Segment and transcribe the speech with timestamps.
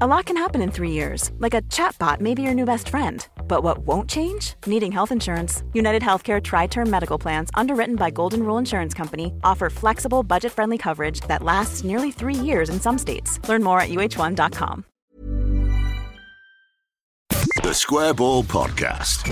[0.00, 2.88] A lot can happen in three years, like a chatbot may be your new best
[2.88, 3.28] friend.
[3.46, 4.54] But what won't change?
[4.66, 5.64] Needing health insurance.
[5.74, 10.50] United Healthcare Tri Term Medical Plans, underwritten by Golden Rule Insurance Company, offer flexible, budget
[10.50, 13.38] friendly coverage that lasts nearly three years in some states.
[13.46, 14.84] Learn more at uh1.com.
[17.62, 19.28] The Square Ball Podcast.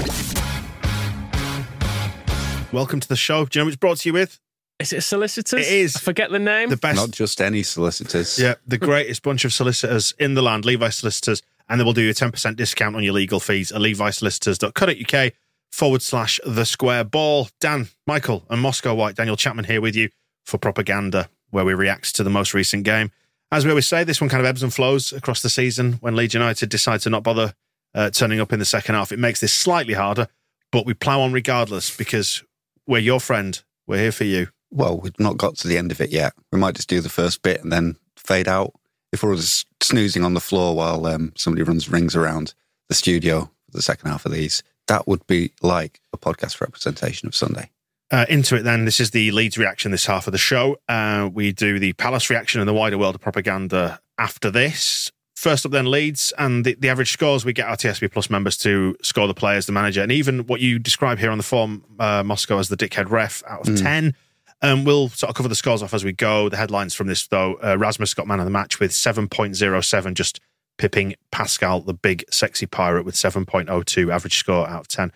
[2.71, 3.47] Welcome to the show.
[3.47, 4.39] Do you know which brought to you with?
[4.81, 5.67] Is it solicitors?
[5.67, 5.97] It is.
[5.97, 6.71] I forget the name.
[6.71, 8.39] The best, Not just any solicitors.
[8.39, 12.01] yeah, the greatest bunch of solicitors in the land, Levi Solicitors, and they will do
[12.01, 15.33] you a 10% discount on your legal fees at levisolicitors.co.uk
[15.71, 17.49] forward slash the square ball.
[17.61, 20.09] Dan, Michael, and Moscow White, Daniel Chapman here with you
[20.45, 23.13] for propaganda, where we react to the most recent game.
[23.53, 25.95] As we always say, this one kind of ebbs and flows across the season.
[25.95, 27.55] When Leeds United decide to not bother
[27.95, 30.29] uh, turning up in the second half, it makes this slightly harder,
[30.73, 32.43] but we plough on regardless because
[32.87, 33.63] we're your friend.
[33.87, 34.49] We're here for you.
[34.71, 36.33] Well, we've not got to the end of it yet.
[36.53, 38.73] We might just do the first bit and then fade out.
[39.13, 42.55] If we're all just snoozing on the floor while um, somebody runs rings around
[42.89, 47.27] the studio for the second half of these, that would be like a podcast representation
[47.27, 47.71] of Sunday.
[48.13, 48.85] Uh, into it then.
[48.85, 50.77] This is the Leeds reaction this half of the show.
[50.89, 55.13] Uh, we do the Palace reaction and the wider world of propaganda after this.
[55.37, 58.57] First up then Leeds and the, the average scores we get our TSB Plus members
[58.59, 61.85] to score the players, the manager, and even what you describe here on the form,
[61.99, 64.15] uh, Moscow as the dickhead ref out of 10.
[64.63, 66.49] Um, we'll sort of cover the scores off as we go.
[66.49, 70.41] The headlines from this though, uh, Rasmus got man of the match with 7.07, just
[70.77, 75.13] pipping Pascal, the big sexy pirate with 7.02 average score out of 10.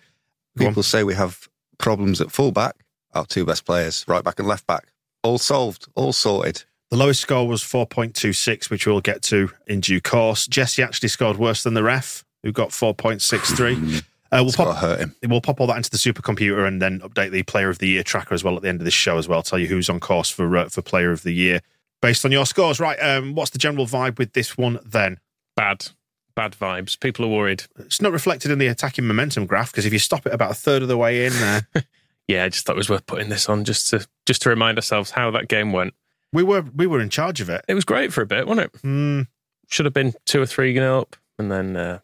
[0.57, 0.71] Go on.
[0.71, 2.75] People say we have problems at fullback.
[3.13, 4.87] Our two best players, right back and left back,
[5.23, 6.63] all solved, all sorted.
[6.91, 10.47] The lowest score was 4.26, which we'll get to in due course.
[10.47, 14.03] Jesse actually scored worse than the ref, who got 4.63.
[14.31, 15.15] Uh, we'll It's got to pop, hurt him.
[15.27, 18.03] we'll pop all that into the supercomputer and then update the Player of the Year
[18.03, 19.41] tracker as well at the end of this show as well.
[19.43, 21.61] Tell you who's on course for uh, for Player of the Year
[22.01, 22.79] based on your scores.
[22.79, 25.19] Right, um, what's the general vibe with this one then?
[25.55, 25.87] Bad.
[26.35, 26.99] Bad vibes.
[26.99, 27.63] People are worried.
[27.79, 30.55] It's not reflected in the attacking momentum graph because if you stop it about a
[30.55, 31.67] third of the way in there,
[32.27, 34.79] Yeah, I just thought it was worth putting this on just to just to remind
[34.79, 35.93] ourselves how that game went.
[36.33, 37.63] we were we were in charge of it.
[37.67, 38.81] It was great for a bit, wasn't it?
[38.81, 39.21] Hmm.
[39.69, 41.99] Should have been two or three nil up, and then uh,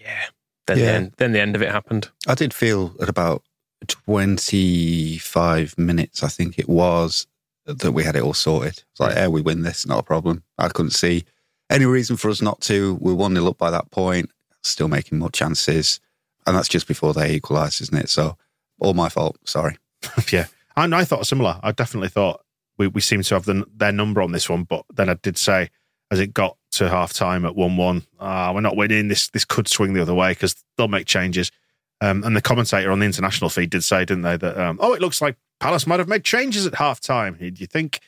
[0.00, 0.26] yeah,
[0.66, 0.90] then the Yeah.
[0.92, 2.10] end, then the end of it happened.
[2.26, 3.42] I did feel at about
[3.86, 7.26] 25 minutes, I think it was,
[7.66, 8.84] that we had it all sorted.
[8.90, 10.42] It's like, yeah, we win this, not a problem.
[10.58, 11.24] I couldn't see
[11.70, 12.94] any reason for us not to.
[13.00, 14.30] We were 1 0 up by that point,
[14.62, 16.00] still making more chances.
[16.46, 18.08] And that's just before they equalised, isn't it?
[18.08, 18.36] So,
[18.78, 19.36] all my fault.
[19.44, 19.76] Sorry.
[20.32, 20.46] yeah,
[20.76, 21.58] and I thought similar.
[21.62, 22.40] I definitely thought
[22.78, 25.36] we, we seemed to have the, their number on this one, but then I did
[25.38, 25.70] say
[26.10, 29.08] as it got to half time at one one, ah, we're not winning.
[29.08, 31.50] This this could swing the other way because they'll make changes.
[32.00, 34.92] Um, and the commentator on the international feed did say, didn't they, that um, oh,
[34.92, 37.36] it looks like Palace might have made changes at half time.
[37.38, 38.00] Do you think?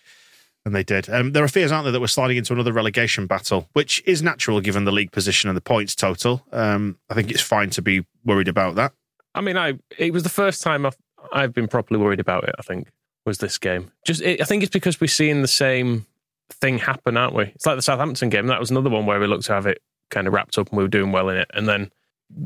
[0.66, 1.08] And they did.
[1.08, 4.22] Um, there are fears, aren't there, that we're sliding into another relegation battle, which is
[4.22, 6.44] natural given the league position and the points total.
[6.53, 8.92] Um, I think it's fine to be worried about that.
[9.34, 10.97] I mean, I it was the first time I've
[11.32, 12.54] I've been properly worried about it.
[12.58, 12.88] I think
[13.25, 13.91] was this game.
[14.04, 16.06] Just it, I think it's because we're seeing the same
[16.50, 17.44] thing happen, aren't we?
[17.44, 18.47] It's like the Southampton game.
[18.47, 20.78] That was another one where we looked to have it kind of wrapped up and
[20.78, 21.91] we were doing well in it, and then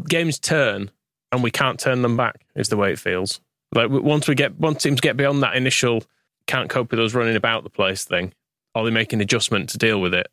[0.08, 0.90] games turn
[1.30, 2.44] and we can't turn them back.
[2.54, 3.40] Is the way it feels.
[3.74, 6.04] Like once we get once teams get beyond that initial
[6.46, 8.32] can't cope with us running about the place thing,
[8.74, 10.28] or they make an adjustment to deal with it,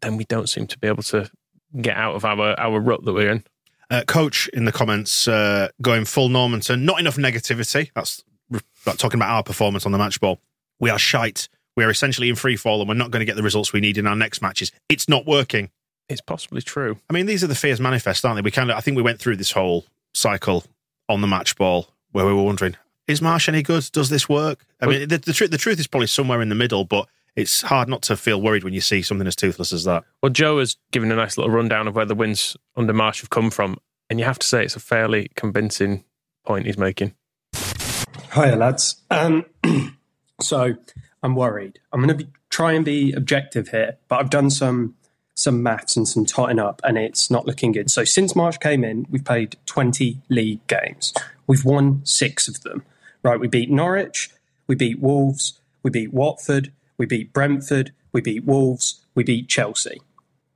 [0.00, 1.30] then we don't seem to be able to
[1.80, 3.44] get out of our our rut that we're in.
[3.90, 6.84] Uh, coach in the comments uh, going full Normanton.
[6.84, 7.90] Not enough negativity.
[7.94, 8.24] That's
[8.86, 10.40] like, talking about our performance on the match ball.
[10.80, 11.48] We are shite.
[11.76, 13.80] We are essentially in free fall and we're not going to get the results we
[13.80, 14.72] need in our next matches.
[14.88, 15.70] It's not working.
[16.08, 16.98] It's possibly true.
[17.08, 18.42] I mean, these are the fears manifest, aren't they?
[18.42, 20.64] We kind of, I think we went through this whole cycle
[21.08, 22.76] on the match ball where we were wondering,
[23.08, 23.88] is Marsh any good?
[23.92, 24.64] Does this work?
[24.80, 27.62] I mean, the, the, tr- the truth is probably somewhere in the middle, but it's
[27.62, 30.04] hard not to feel worried when you see something as toothless as that.
[30.22, 33.30] Well, Joe has given a nice little rundown of where the wins under Marsh have
[33.30, 33.78] come from,
[34.10, 36.04] and you have to say it's a fairly convincing
[36.44, 37.14] point he's making.
[38.34, 39.02] Hiya, lads.
[39.10, 39.46] Um,
[40.40, 40.74] so
[41.22, 41.78] I'm worried.
[41.92, 44.96] I'm going to try and be objective here, but I've done some
[45.34, 47.90] some maths and some totting up, and it's not looking good.
[47.90, 51.14] So since Marsh came in, we've played 20 league games.
[51.46, 52.84] We've won six of them.
[53.22, 54.30] Right, we beat Norwich,
[54.66, 60.00] we beat Wolves, we beat Watford, we beat Brentford, we beat Wolves, we beat Chelsea.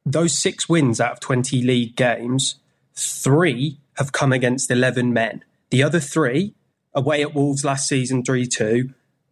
[0.05, 2.57] those six wins out of 20 league games,
[2.95, 5.43] three have come against 11 men.
[5.71, 6.55] The other three,
[6.95, 8.91] away at Wolves last season 3 2,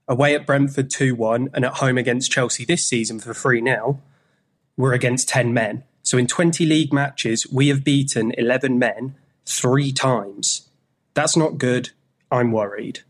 [0.09, 4.01] away at Brentford 2 1, and at home against Chelsea this season for 3 0,
[4.77, 5.85] were against 10 men.
[6.03, 9.15] So in 20 league matches, we have beaten 11 men
[9.47, 10.69] three times.
[11.15, 11.91] That's not good.
[12.31, 13.01] I'm worried.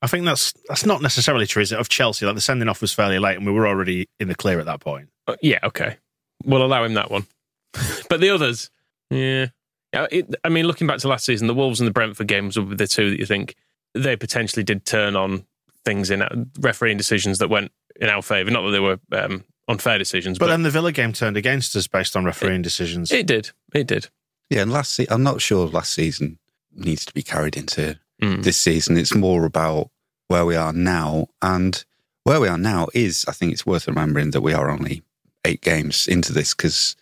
[0.00, 1.78] I think that's that's not necessarily true, is it?
[1.78, 4.34] Of Chelsea, like the sending off was fairly late, and we were already in the
[4.34, 5.08] clear at that point.
[5.28, 5.98] Uh, yeah, okay.
[6.44, 7.26] We'll allow him that one.
[8.08, 8.70] but the others,
[9.10, 9.46] yeah.
[9.94, 12.58] yeah it, I mean, looking back to last season, the Wolves and the Brentford games
[12.58, 13.54] were the two that you think
[13.94, 15.44] they potentially did turn on
[15.84, 18.50] things in uh, refereeing decisions that went in our favour.
[18.50, 21.74] Not that they were um, unfair decisions, But but, then the Villa game turned against
[21.76, 23.10] us based on refereeing decisions.
[23.10, 23.50] it did.
[23.74, 24.08] It did.
[24.50, 26.38] Yeah, and last se- I'm not sure last season
[26.74, 28.44] needs to be carried into Mm.
[28.44, 28.96] this season.
[28.96, 29.90] It's more about
[30.28, 31.84] where we are now, and
[32.22, 35.02] where we are now is, I think it's worth remembering that we are only
[35.44, 36.94] eight games into this because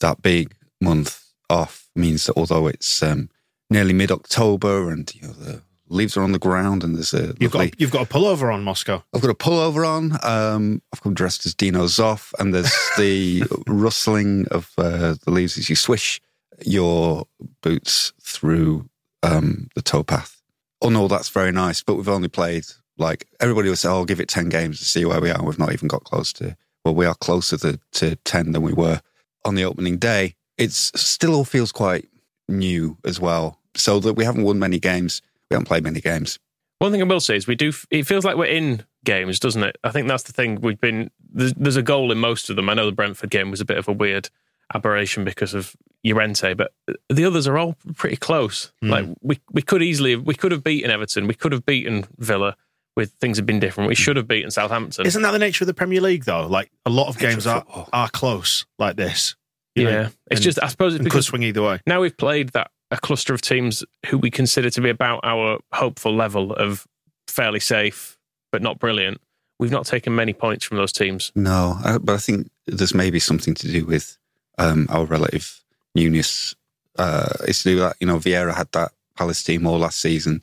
[0.00, 3.30] that big month off means that although it's um,
[3.70, 7.34] nearly mid October and you know the leaves are on the ground and there's a
[7.38, 9.02] You've lovely- got you've got a pullover on Moscow.
[9.14, 10.18] I've got a pullover on.
[10.22, 15.56] Um, I've come dressed as Dino Zoff, and there's the rustling of uh, the leaves
[15.58, 16.20] as you swish
[16.64, 17.26] your
[17.62, 18.88] boots through
[19.22, 20.40] um, the towpath.
[20.82, 22.64] Oh no, that's very nice, but we've only played
[22.98, 25.58] like everybody will say, "Oh, give it ten games to see where we are." We've
[25.58, 26.56] not even got close to.
[26.84, 29.00] Well, we are closer to, to ten than we were
[29.44, 30.34] on the opening day.
[30.58, 32.08] It's still all feels quite
[32.48, 33.58] new as well.
[33.74, 35.20] So that we haven't won many games,
[35.50, 36.38] we haven't played many games.
[36.78, 37.72] One thing I will say is we do.
[37.90, 39.76] It feels like we're in games, doesn't it?
[39.82, 40.60] I think that's the thing.
[40.60, 42.68] We've been there's, there's a goal in most of them.
[42.68, 44.28] I know the Brentford game was a bit of a weird
[44.74, 46.72] aberration because of Llorente, but
[47.08, 48.72] the others are all pretty close.
[48.82, 48.90] Hmm.
[48.90, 52.56] Like we we could easily we could have beaten Everton, we could have beaten Villa.
[52.94, 54.02] With things have been different, we hmm.
[54.02, 55.04] should have beaten Southampton.
[55.04, 56.46] Isn't that the nature of the Premier League, though?
[56.46, 59.36] Like a lot of Nature games are are close like this.
[59.74, 61.80] you know, yeah, it's and- just I suppose it's and could swing either way.
[61.86, 65.58] now we've played that a cluster of teams who we consider to be about our
[65.72, 66.86] hopeful level of
[67.26, 68.16] fairly safe
[68.52, 69.20] but not brilliant.
[69.58, 71.32] We've not taken many points from those teams.
[71.34, 74.18] No, I, but I think there's maybe something to do with
[74.58, 75.62] um, our relative
[75.94, 76.54] newness.
[76.98, 80.00] Uh, it's to do with that, you know, Vieira had that Palace team all last
[80.00, 80.42] season.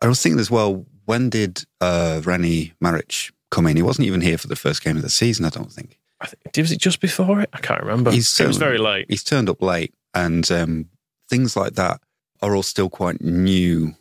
[0.00, 3.76] I was thinking as well, when did uh, René Marić come in?
[3.76, 5.98] He wasn't even here for the first game of the season, I don't think.
[6.20, 7.50] I think, was it just before it?
[7.52, 8.10] I can't remember.
[8.10, 9.06] He's it was very late.
[9.08, 10.88] He's turned up late, and um,
[11.28, 12.00] things like that
[12.42, 13.94] are all still quite new.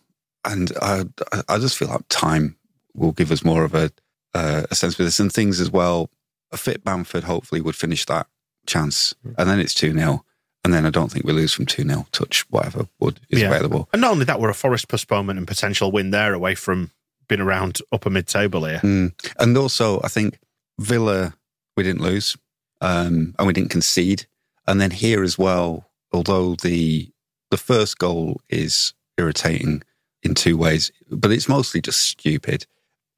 [0.46, 1.06] And I,
[1.48, 2.56] I- just feel like time
[2.94, 3.92] will give us more of a,
[4.34, 5.20] uh, a sense of this.
[5.20, 6.10] And things as well,
[6.52, 8.28] a fit Bamford hopefully would finish that
[8.66, 9.14] chance.
[9.38, 10.24] And then it's 2 0.
[10.64, 12.08] And then I don't think we lose from 2 0.
[12.12, 13.48] Touch whatever wood is Yeah.
[13.50, 13.90] available.
[13.94, 16.92] And not only that, we're a Forest postponement and potential win there away from
[17.28, 18.80] being around upper mid table here.
[18.84, 19.14] Mm.
[19.40, 20.40] And also, I think
[20.80, 21.34] Villa,
[21.76, 22.38] we didn't lose
[22.82, 24.28] um, and we didn't concede.
[24.68, 27.10] And then here as well, although the
[27.52, 29.84] the first goal is irritating
[30.24, 32.66] in two ways, but it's mostly just stupid.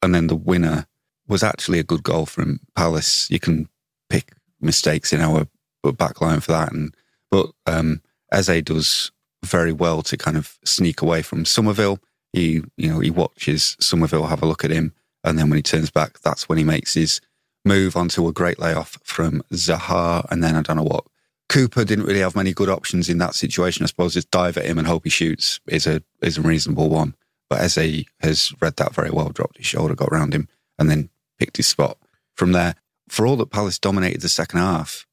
[0.01, 0.85] And then the winner
[1.27, 3.29] was actually a good goal from Palace.
[3.29, 3.69] You can
[4.09, 5.47] pick mistakes in our
[5.93, 6.93] back line for that, and
[7.31, 9.11] but um, Eze does
[9.45, 11.99] very well to kind of sneak away from Summerville.
[12.33, 14.93] He, you know, he watches Summerville have a look at him,
[15.23, 17.21] and then when he turns back, that's when he makes his
[17.65, 20.25] move onto a great layoff from Zaha.
[20.31, 21.05] And then I don't know what
[21.49, 23.83] Cooper didn't really have many good options in that situation.
[23.83, 26.89] I suppose just dive at him and hope he shoots is a is a reasonable
[26.89, 27.15] one.
[27.49, 31.09] But Eze has read that very well, dropped his shoulder, got around him, and then
[31.39, 31.97] picked his spot
[32.35, 32.75] from there.
[33.07, 35.07] For all that Palace dominated the second half,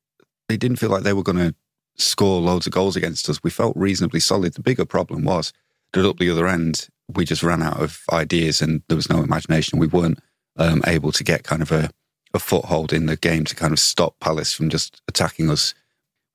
[0.49, 1.55] they didn't feel like they were going to
[1.97, 3.43] score loads of goals against us.
[3.43, 4.53] We felt reasonably solid.
[4.53, 5.55] The bigger problem was
[5.93, 9.23] that up the other end, we just ran out of ideas and there was no
[9.23, 9.79] imagination.
[9.79, 10.19] We weren't
[10.57, 11.91] um, able to get kind of a,
[12.35, 15.75] a foothold in the game to kind of stop Palace from just attacking us.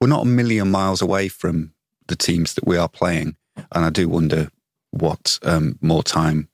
[0.01, 1.73] We're not a million miles away from
[2.07, 3.35] the teams that we are playing,
[3.71, 4.49] and I do wonder
[4.89, 6.49] what um, more time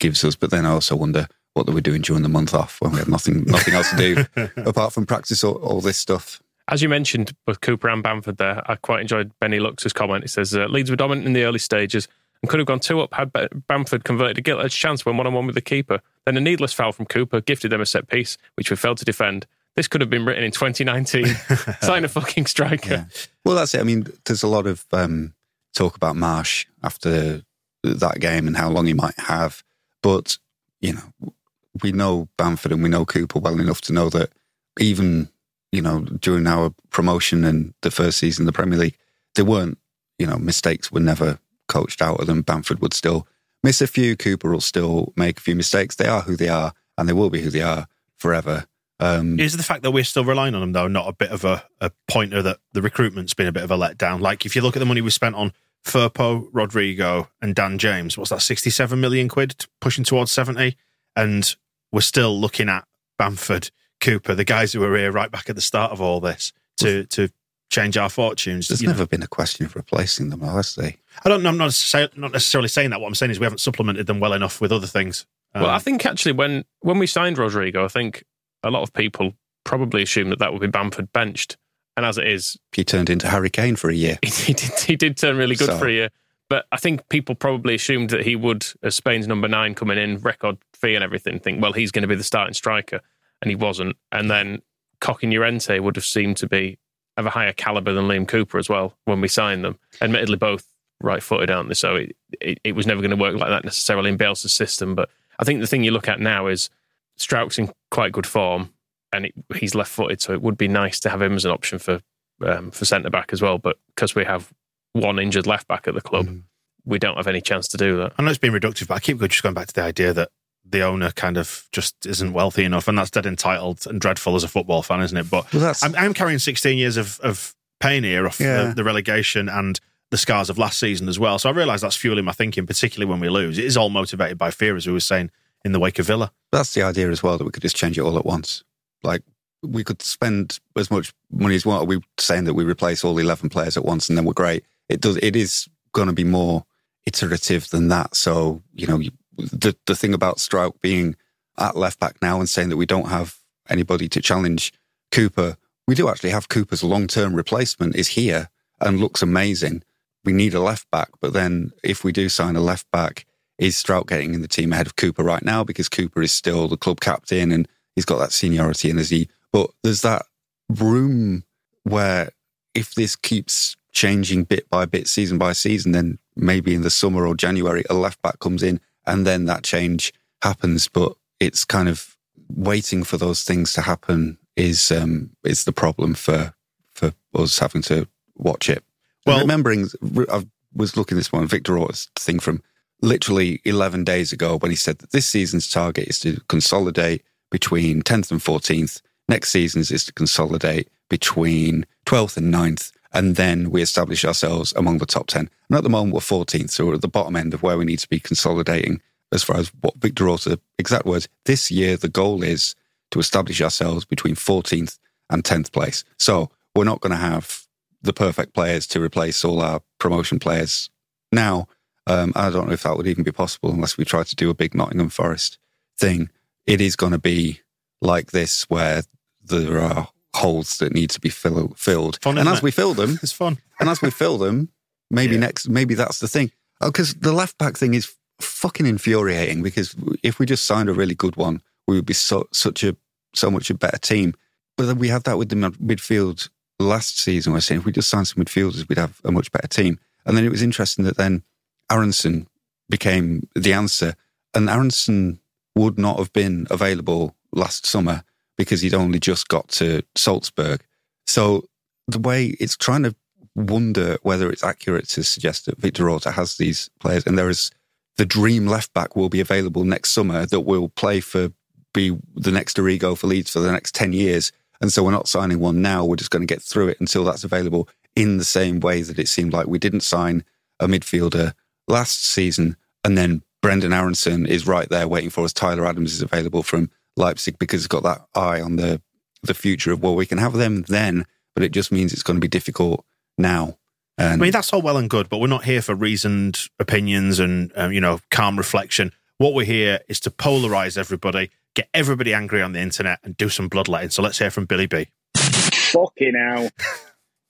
[0.00, 0.34] gives us.
[0.34, 2.98] But then I also wonder what they were doing during the month off when we
[2.98, 6.42] had nothing nothing else to do apart from practice all, all this stuff.
[6.66, 10.24] As you mentioned with Cooper and Bamford there, I quite enjoyed Benny Lux's comment.
[10.24, 12.08] He says uh, Leeds were dominant in the early stages
[12.42, 13.32] and could have gone two up had
[13.68, 16.00] Bamford converted a gilt edged chance when one on one with the keeper.
[16.26, 19.04] Then a needless foul from Cooper gifted them a set piece, which we failed to
[19.04, 19.46] defend.
[19.78, 21.26] This could have been written in 2019.
[21.82, 22.90] Sign a fucking striker.
[22.90, 23.04] Yeah.
[23.44, 23.80] Well, that's it.
[23.80, 25.34] I mean, there's a lot of um,
[25.72, 27.42] talk about Marsh after
[27.84, 29.62] that game and how long he might have.
[30.02, 30.36] But,
[30.80, 31.32] you know,
[31.80, 34.32] we know Bamford and we know Cooper well enough to know that
[34.80, 35.28] even,
[35.70, 38.98] you know, during our promotion and the first season of the Premier League,
[39.36, 39.78] there weren't,
[40.18, 42.42] you know, mistakes were never coached out of them.
[42.42, 43.28] Bamford would still
[43.62, 44.16] miss a few.
[44.16, 45.94] Cooper will still make a few mistakes.
[45.94, 48.66] They are who they are and they will be who they are forever.
[49.00, 51.44] Um, Is the fact that we're still relying on them though not a bit of
[51.44, 54.20] a, a pointer that the recruitment's been a bit of a letdown?
[54.20, 55.52] Like if you look at the money we spent on
[55.84, 60.76] Firpo, Rodrigo, and Dan James, what's that, sixty-seven million quid, pushing towards seventy,
[61.14, 61.54] and
[61.92, 62.84] we're still looking at
[63.16, 66.52] Bamford, Cooper, the guys who were here right back at the start of all this
[66.78, 67.28] to to
[67.70, 68.66] change our fortunes.
[68.68, 70.94] there's You know, never been a question of replacing them, has there?
[71.24, 71.42] I don't.
[71.42, 73.00] Know, I'm not necessarily, not necessarily saying that.
[73.00, 75.26] What I'm saying is we haven't supplemented them well enough with other things.
[75.54, 78.24] Um, Well, I think actually when when we signed Rodrigo, I think
[78.62, 79.34] a lot of people
[79.64, 81.56] probably assumed that that would be Bamford benched,
[81.96, 84.18] and as it is, He turned into Harry Kane for a year.
[84.24, 86.08] he did he did turn really good So- for a year.
[86.50, 90.18] But I think people probably assumed that he would, as Spain's number nine coming in,
[90.20, 93.02] record fee and everything, think, well, he's going to be the starting striker,
[93.42, 93.96] and he wasn't.
[94.12, 94.62] And then
[95.02, 96.78] Koch and Llorente would have seemed to be
[97.18, 99.78] of a higher caliber than Liam Cooper as well when we signed them.
[100.00, 100.64] Admittedly, both
[101.02, 101.74] right-footed, aren't they?
[101.74, 104.94] So it, it, it was never going to work like that necessarily in Bielsa's system.
[104.94, 106.70] But I think the thing you look at now is
[107.18, 108.72] Struijk's in quite good form,
[109.12, 111.78] and it, he's left-footed, so it would be nice to have him as an option
[111.78, 112.00] for
[112.44, 113.58] um, for centre back as well.
[113.58, 114.52] But because we have
[114.92, 116.42] one injured left back at the club, Mm.
[116.84, 118.12] we don't have any chance to do that.
[118.18, 120.30] I know it's been reductive, but I keep just going back to the idea that
[120.64, 124.44] the owner kind of just isn't wealthy enough, and that's dead entitled and dreadful as
[124.44, 125.30] a football fan, isn't it?
[125.30, 128.68] But Well, that's- I'm, I'm carrying 16 years of, of pain here off Yeah.
[128.68, 131.38] the, the relegation and the scars of last season as well.
[131.38, 133.58] So I realise that's fueling my thinking, particularly when we lose.
[133.58, 135.30] It is all motivated by fear, as we were saying
[135.64, 136.32] in the wake of Villa.
[136.52, 138.62] That's the idea as well that we could just change it all at once.
[139.02, 139.22] Like
[139.62, 141.82] we could spend as much money as we want.
[141.82, 144.64] Are we saying that we replace all eleven players at once and then we're great?
[144.88, 145.16] It does.
[145.18, 146.64] It is going to be more
[147.06, 148.14] iterative than that.
[148.14, 151.14] So you know, you- the the thing about Struijk being
[151.58, 153.36] at left back now and saying that we don't have
[153.68, 154.72] anybody to challenge
[155.12, 158.48] Cooper, we do actually have Cooper's long term replacement is here
[158.80, 159.82] and looks amazing.
[160.24, 163.26] We need a left back, but then if we do sign a left back,
[163.58, 166.68] is Struijk getting in the team ahead of Cooper right now because Cooper is still
[166.68, 170.22] the club captain and he's got that seniority and as he but there's that
[170.68, 171.44] room
[171.84, 172.30] where
[172.74, 177.26] if this keeps changing bit by bit, season by season, then maybe in the summer
[177.26, 180.12] or January a left back comes in and then that change
[180.42, 180.86] happens.
[180.88, 182.16] But it's kind of
[182.48, 186.52] waiting for those things to happen is um is the problem for
[186.92, 188.84] for us having to watch it.
[189.26, 189.88] Well- Well, remembering,
[190.30, 192.62] I was looking this one, Victor Orta's thing from
[193.00, 198.02] literally 11 days ago when he said that this season's target is to consolidate between
[198.02, 199.00] 10th and 14th.
[199.28, 202.92] Next season's is to consolidate between 12th and 9th.
[203.12, 205.48] And then we establish ourselves among the top 10.
[205.68, 206.70] And at the moment, we're 14th.
[206.70, 209.00] So we're at the bottom end of where we need to be consolidating
[209.32, 212.74] as far as what Victor Orta, exact words, this year, the goal is
[213.10, 214.98] to establish ourselves between 14th
[215.30, 216.04] and 10th place.
[216.18, 217.66] So we're not going to have
[218.02, 220.90] the perfect players to replace all our promotion players
[221.32, 221.66] now.
[222.08, 224.50] Um, I don't know if that would even be possible unless we try to do
[224.50, 225.58] a big Nottingham Forest
[225.98, 226.30] thing.
[226.66, 227.60] It is going to be
[228.00, 229.02] like this where
[229.44, 232.18] there are holes that need to be fill, filled.
[232.22, 232.62] Fun, and as it?
[232.64, 233.58] we fill them, It's fun.
[233.80, 234.68] and as we fill them,
[235.10, 235.40] maybe Yeah.
[235.40, 236.50] next, maybe that's the thing.
[236.80, 239.62] Because the left back thing is fucking infuriating.
[239.62, 242.96] Because if we just signed a really good one, we would be so such a
[243.34, 244.34] so much a better team.
[244.76, 246.48] But then we had that with the midfield
[246.78, 247.52] last season.
[247.52, 249.98] We're saying if we just signed some midfielders, we'd have a much better team.
[250.24, 251.42] And then it was interesting that then
[251.90, 252.48] Aaronson
[252.88, 254.14] became the answer,
[254.54, 255.40] and Aaronson
[255.74, 258.24] would not have been available last summer
[258.56, 260.82] because he'd only just got to Salzburg.
[261.26, 261.68] So
[262.06, 263.14] the way it's trying to
[263.54, 267.70] wonder whether it's accurate to suggest that Victor Orta has these players, and there is
[268.16, 271.52] the dream left back will be available next summer that will play for
[271.94, 274.52] be the next Dorigo for Leeds for the next ten years.
[274.80, 276.04] And so we're not signing one now.
[276.04, 277.88] We're just going to get through it until that's available.
[278.14, 280.44] In the same way that it seemed like we didn't sign
[280.80, 281.54] a midfielder
[281.88, 285.52] last season, and then Brenden Aaronson is right there waiting for us.
[285.52, 289.00] Tyler Adams is available from Leipzig because he's got that eye on the
[289.42, 292.36] the future of well, we can have them then, but it just means it's going
[292.36, 293.04] to be difficult
[293.36, 293.76] now.
[294.16, 297.38] And I mean, that's all well and good, but we're not here for reasoned opinions
[297.38, 299.12] and um, you know calm reflection.
[299.38, 303.48] What we're here is to polarize everybody, get everybody angry on the internet, and do
[303.48, 304.10] some bloodletting.
[304.10, 305.06] So let's hear from Billy B.
[305.36, 306.70] Fucking hell.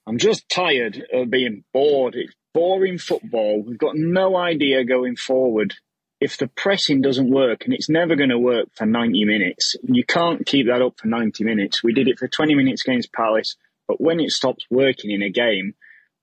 [0.07, 2.14] I'm just tired of being bored.
[2.14, 3.62] It's boring football.
[3.62, 5.75] We've got no idea going forward.
[6.21, 10.03] If the pressing doesn't work, and it's never going to work for 90 minutes, you
[10.03, 11.85] can't keep that up for 90 minutes.
[11.85, 13.55] We did it for 20 minutes against Palace,
[13.87, 15.75] but when it stops working in a game,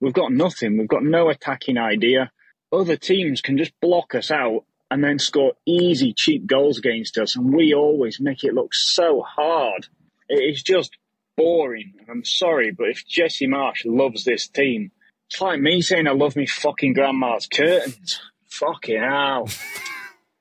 [0.01, 0.77] we've got nothing.
[0.77, 2.31] We've got no attacking idea.
[2.69, 7.37] Other teams can just block us out and then score easy, cheap goals against us,
[7.37, 9.87] and we always make it look so hard.
[10.27, 10.97] It is just
[11.37, 11.93] boring.
[12.09, 14.91] I'm sorry, but if Jesse Marsh loves this team,
[15.29, 18.21] it's like me saying I love me fucking grandma's curtains.
[18.47, 19.49] Fucking hell.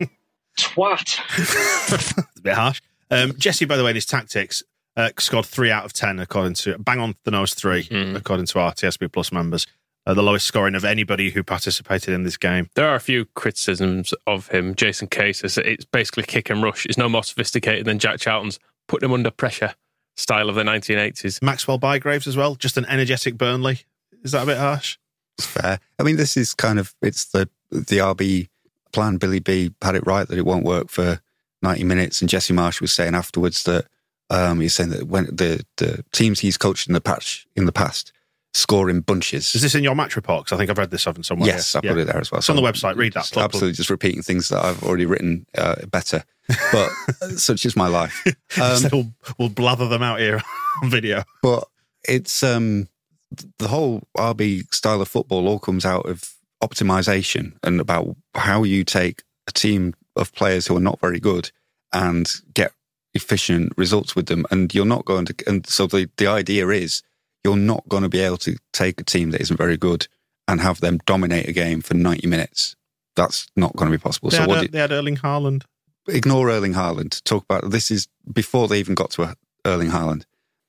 [0.59, 1.19] Twat.
[1.39, 2.81] It's a bit harsh.
[3.11, 4.63] Um, Jesse, by the way, in his tactics,
[4.97, 8.17] uh, scored three out of ten according to bang on the nose 3 Mm.
[8.17, 9.67] according to our TSB Plus members.
[10.07, 12.69] Uh, the lowest scoring of anybody who participated in this game.
[12.75, 14.75] There are a few criticisms of him.
[14.75, 16.85] Jason Case says it's basically kick and rush.
[16.85, 19.75] It's no more sophisticated than Jack Charlton's put him under pressure
[20.17, 21.43] style of the 1980s.
[21.43, 23.81] Maxwell Bygraves as well, just an energetic Burnley.
[24.25, 24.97] Is that a bit harsh?
[25.39, 25.79] It's fair.
[25.99, 28.49] I mean, this is kind of it's the the RB
[28.93, 29.17] plan.
[29.19, 31.21] Billy B had it right that it won't work for
[31.63, 33.87] ninety minutes, and Jesse Marsh was saying afterwards that
[34.31, 37.73] um, he's saying that when the the teams he's coached in the patch in the
[37.73, 38.13] past
[38.55, 39.53] score in bunches.
[39.57, 40.47] Is this in your match report?
[40.47, 41.25] 'Cause I think I've read this somewhere.
[41.25, 41.49] somewhere.
[41.49, 41.91] Yes, I yeah.
[41.93, 42.39] put it there as well.
[42.39, 42.95] It's on the website.
[42.97, 43.25] Read that.
[43.25, 43.45] Plug, plug.
[43.47, 46.23] absolutely just repeating things that I've already written uh, better,
[46.71, 46.89] but
[47.37, 48.23] such is my life.
[48.63, 50.41] Um, So we'll, we'll blather them out here
[50.85, 51.25] on video.
[51.43, 51.65] but
[52.09, 52.87] it's um
[53.59, 58.85] the whole RB style of football all comes out of optimization and about how you
[58.85, 61.51] take a team of players who are not very good
[61.93, 62.73] and get
[63.15, 67.03] efficient results with them and you're not going to and so the the idea is
[67.45, 70.09] you're not going to be able to take a team that isn't very good
[70.49, 72.75] and have them dominate a game for 90 minutes
[73.15, 75.63] that's not going to be possible They, so had, what do, they had Erling Haaland.
[76.09, 77.23] ignore Erling Haaland.
[77.25, 80.25] Talk about this is before they even got to Erling Haaland.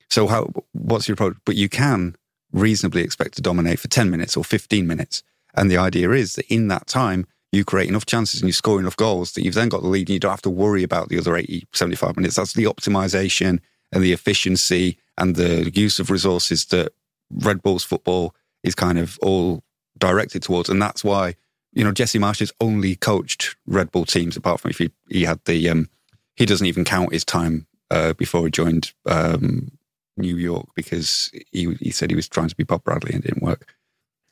[0.09, 1.37] So how what's your approach?
[1.45, 2.15] But you can
[2.55, 5.21] reasonably expect to dominate for 10 minutes or 15 minutes.
[5.53, 8.79] And the idea is that in that time, you create enough chances and you score
[8.79, 11.09] enough goals that you've then got the lead and you don't have to worry about
[11.09, 12.35] the other 80, 75 minutes.
[12.35, 13.59] That's the optimization
[13.91, 16.93] and the efficiency and the use of resources that
[17.31, 18.33] Red Bull's football
[18.63, 19.63] is kind of all
[19.97, 20.69] directed towards.
[20.69, 21.35] And that's why,
[21.71, 25.23] you know, Jesse Marsh has only coached Red Bull teams apart from if he, he
[25.23, 25.89] had the, um,
[26.35, 29.71] he doesn't even count his time uh, before he joined um,
[30.17, 33.27] New York because he, he said he was trying to be Bob Bradley and it
[33.27, 33.73] didn't work.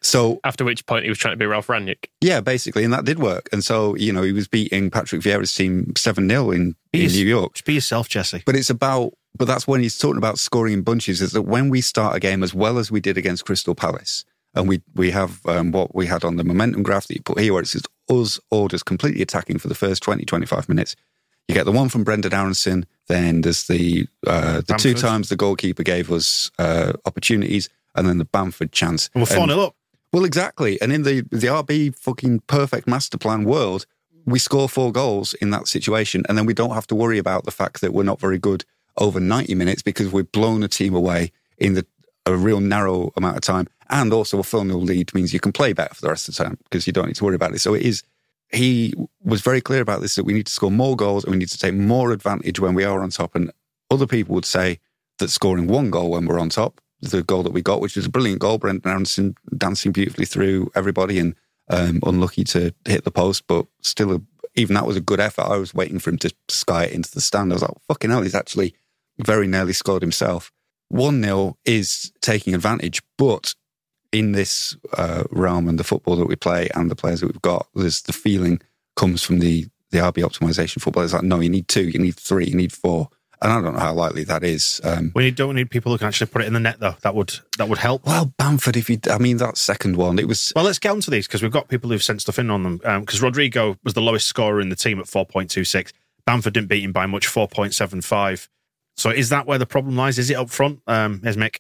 [0.02, 2.08] So After which point he was trying to be Ralf Rangnick.
[2.20, 3.48] yeah, basically, and that did work.
[3.54, 7.14] And so, you know, he was beating Patrick Vieira's team 7 0 in, in He's-
[7.14, 7.64] New York.
[7.64, 8.44] Be yourself, Jesse.
[8.46, 11.70] But it's about, but that's when he's talking about scoring in bunches, is that when
[11.70, 15.12] we start a game as well as we did against Crystal Palace, and we, we
[15.12, 17.68] have um, what we had on the momentum graph that you put here, where it
[17.68, 20.96] says us orders completely attacking for the first 20, 25 minutes.
[21.48, 25.36] You get the one from Brenden Aaronson, then there's the uh, the two times the
[25.36, 29.10] goalkeeper gave us uh, opportunities, and then the Bamford chance.
[29.14, 29.76] And we're 4 And- 0 up.
[30.14, 30.80] well, exactly.
[30.82, 33.86] And in the the RB fucking perfect master plan world,
[34.26, 37.44] we score four goals in that situation, and then we don't have to worry about
[37.44, 38.64] the fact that we're not very good
[38.98, 41.86] over ninety minutes because we've blown a team away in the
[42.26, 45.52] a real narrow amount of time, and also a full nil lead means you can
[45.52, 47.54] play better for the rest of the time because you don't need to worry about
[47.54, 47.60] it.
[47.60, 48.02] So it is.
[48.54, 51.38] He was very clear about this that we need to score more goals and we
[51.38, 53.36] need to take more advantage when we are on top.
[53.36, 53.52] And
[53.90, 54.80] other people would say
[55.20, 58.06] that scoring one goal when we're on top, the goal that we got, which was
[58.06, 61.36] a brilliant goal, Brenden Aaronson dancing beautifully through everybody and
[61.70, 64.22] um, unlucky to hit the post, but still, a,
[64.56, 65.44] even that was a good effort.
[65.44, 67.52] I was waiting for him to sky it into the stand.
[67.52, 68.76] I was like, fucking hell, he's actually
[69.20, 70.52] very nearly scored himself.
[70.90, 73.56] 1 0 is taking advantage, but
[74.14, 77.42] in this uh, realm and the football that we play and the players that we've
[77.42, 78.62] got, there's the feeling
[78.96, 81.04] comes from the the RB optimization football.
[81.04, 83.10] It's like, no, you need two, you need three, you need four.
[83.44, 84.80] And I don't know how likely that is.
[84.86, 86.96] Um, We don't need people who can actually put it in the net, though.
[87.02, 88.06] That would that would help.
[88.06, 91.12] well, Bamford, if you, I mean, that second one, it was, Well, let's get onto
[91.12, 92.78] these because we've got people who've sent stuff in on them.
[93.02, 95.92] Because Rodrigo was the lowest scorer in the team at 4.26.
[96.26, 98.48] Bamford didn't beat him by much, 4.75.
[98.96, 100.18] So is that where the problem lies?
[100.18, 100.80] Is it up front?
[100.88, 101.58] Um, here's Mick.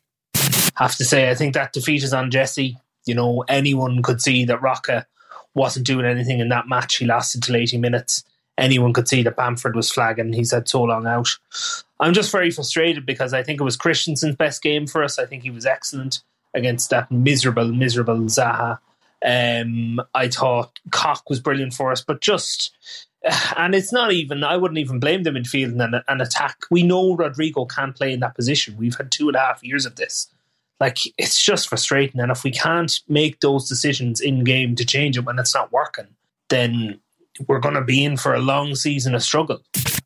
[0.75, 2.77] Have to say, I think that defeat is on Jesse.
[3.05, 5.05] You know, anyone could see that Roca
[5.53, 6.95] wasn't doing anything in that match.
[6.95, 8.23] He lasted till 80 minutes.
[8.57, 10.33] Anyone could see that Bamford was flagging.
[10.33, 11.29] He's had so long out.
[11.99, 15.17] I'm just very frustrated because I think it was Kristensen's best game for us.
[15.17, 16.21] I think he was excellent
[16.53, 18.79] against that miserable, miserable Zaha.
[19.25, 22.75] Um, I thought Koch was brilliant for us, but just
[23.57, 26.65] and it's not even I wouldn't even blame the midfield and an, an attack.
[26.69, 28.77] We know Rodrigo can't play in that position.
[28.77, 30.29] We've had two and a half years of this.
[30.83, 35.17] Like it's just frustrating, and if we can't make those decisions in game to change
[35.17, 36.07] it when it's not working,
[36.49, 36.99] then
[37.47, 39.61] we're going to be in for a long season of struggle.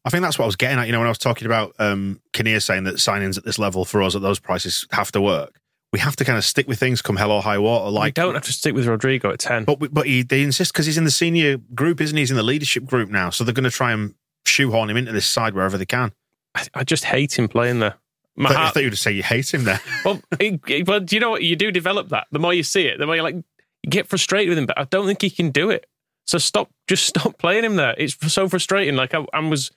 [0.05, 0.85] I think that's what I was getting at.
[0.85, 3.85] You know, when I was talking about um, Kinnear saying that signings at this level
[3.85, 5.59] for us at those prices have to work.
[5.91, 7.89] We have to kind of stick with things come hell or high water.
[7.89, 9.63] Like, Like, don't have to stick with Rodrigo at 10.
[9.65, 12.21] but but he, they insist because he's in the senior group, isn't he?
[12.21, 14.13] He's in the leadership group now, so they're going to try and
[14.45, 16.11] shoehorn him into this side wherever they can.
[16.53, 17.95] I, I just hate him playing there.
[18.37, 19.81] My I thought, you would say you hate him there.
[20.05, 21.43] well, it- but do you know what?
[21.43, 22.27] You do develop that.
[22.31, 23.43] The more you see it, the more you like you
[23.89, 24.65] get frustrated with him.
[24.67, 25.87] But I don't think he can do it.
[26.25, 27.95] So stop, just stop playing him there.
[27.97, 28.95] It's so frustrating.
[28.95, 29.71] Like I, I was,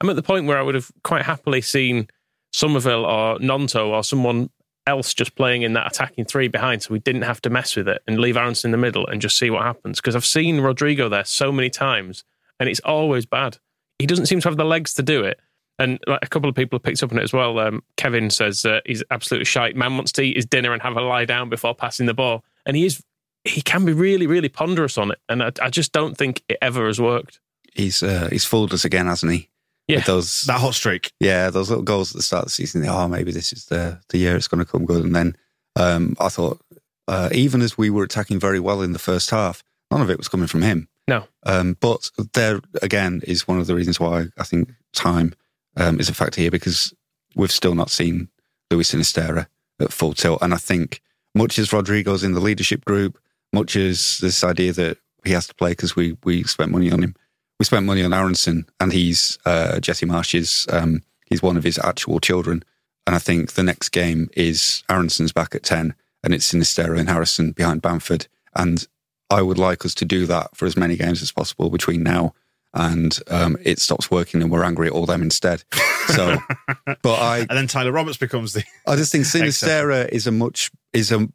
[0.00, 2.08] I'm at the point where I would have quite happily seen
[2.52, 4.50] Summerville or Gnonto or someone
[4.86, 7.88] else just playing in that attacking three behind, so we didn't have to mess with
[7.88, 9.98] it and leave Aaronson in the middle and just see what happens.
[9.98, 12.22] Because I've seen Rodrigo there so many times,
[12.60, 13.56] and it's always bad.
[13.98, 15.40] He doesn't seem to have the legs to do it.
[15.78, 17.58] And like, a couple of people have picked up on it as well.
[17.58, 19.74] Um, Kevin says uh, he's absolutely shite.
[19.74, 22.44] Man wants to eat his dinner and have a lie down before passing the ball,
[22.64, 23.02] and he is
[23.44, 26.58] he can be really really ponderous on it, and I, I just don't think it
[26.62, 27.40] ever has worked.
[27.74, 29.48] He's uh, he's fooled us again, hasn't he?
[29.88, 31.12] Yeah, With those That hot streak.
[31.20, 32.86] yeah, those little goals at the start of the season.
[32.86, 35.04] Oh, maybe this is the the year it's going to come good.
[35.04, 35.36] And then
[35.76, 36.60] um, I thought,
[37.08, 40.16] uh, even as we were attacking very well in the first half, none of it
[40.18, 40.88] was coming from him.
[41.06, 41.24] No.
[41.44, 45.34] Um, but there again is one of the reasons why I think time
[45.76, 46.94] um, is a factor here because
[47.34, 48.28] we've still not seen
[48.70, 49.46] Luis Sinisterra
[49.80, 50.42] at full tilt.
[50.42, 51.00] And I think
[51.34, 53.18] much as Rodrigo's in the leadership group,
[53.52, 57.02] much as this idea that he has to play because we we spent money on
[57.02, 57.14] him,
[57.58, 60.66] we spent money on Aaronson, and he's uh, Jesse Marsh's.
[60.70, 62.62] Um, he's one of his actual children,
[63.06, 67.08] and I think the next game is Aaronson's back at ten, and it's Sinisterra and
[67.08, 68.86] Harrison behind Bamford, and
[69.30, 72.34] I would like us to do that for as many games as possible between now
[72.74, 75.62] and um, it stops working and we're angry at all them instead.
[76.08, 76.36] So,
[77.02, 78.64] but I And then Tyler Roberts becomes the.
[78.86, 81.28] I just think Sinisterra is a much is a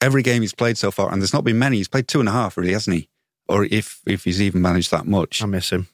[0.00, 1.76] every game he's played so far, and there's not been many.
[1.76, 3.08] He's played two and a half, really, hasn't he?
[3.48, 5.88] Or if if he's even managed that much, I miss him.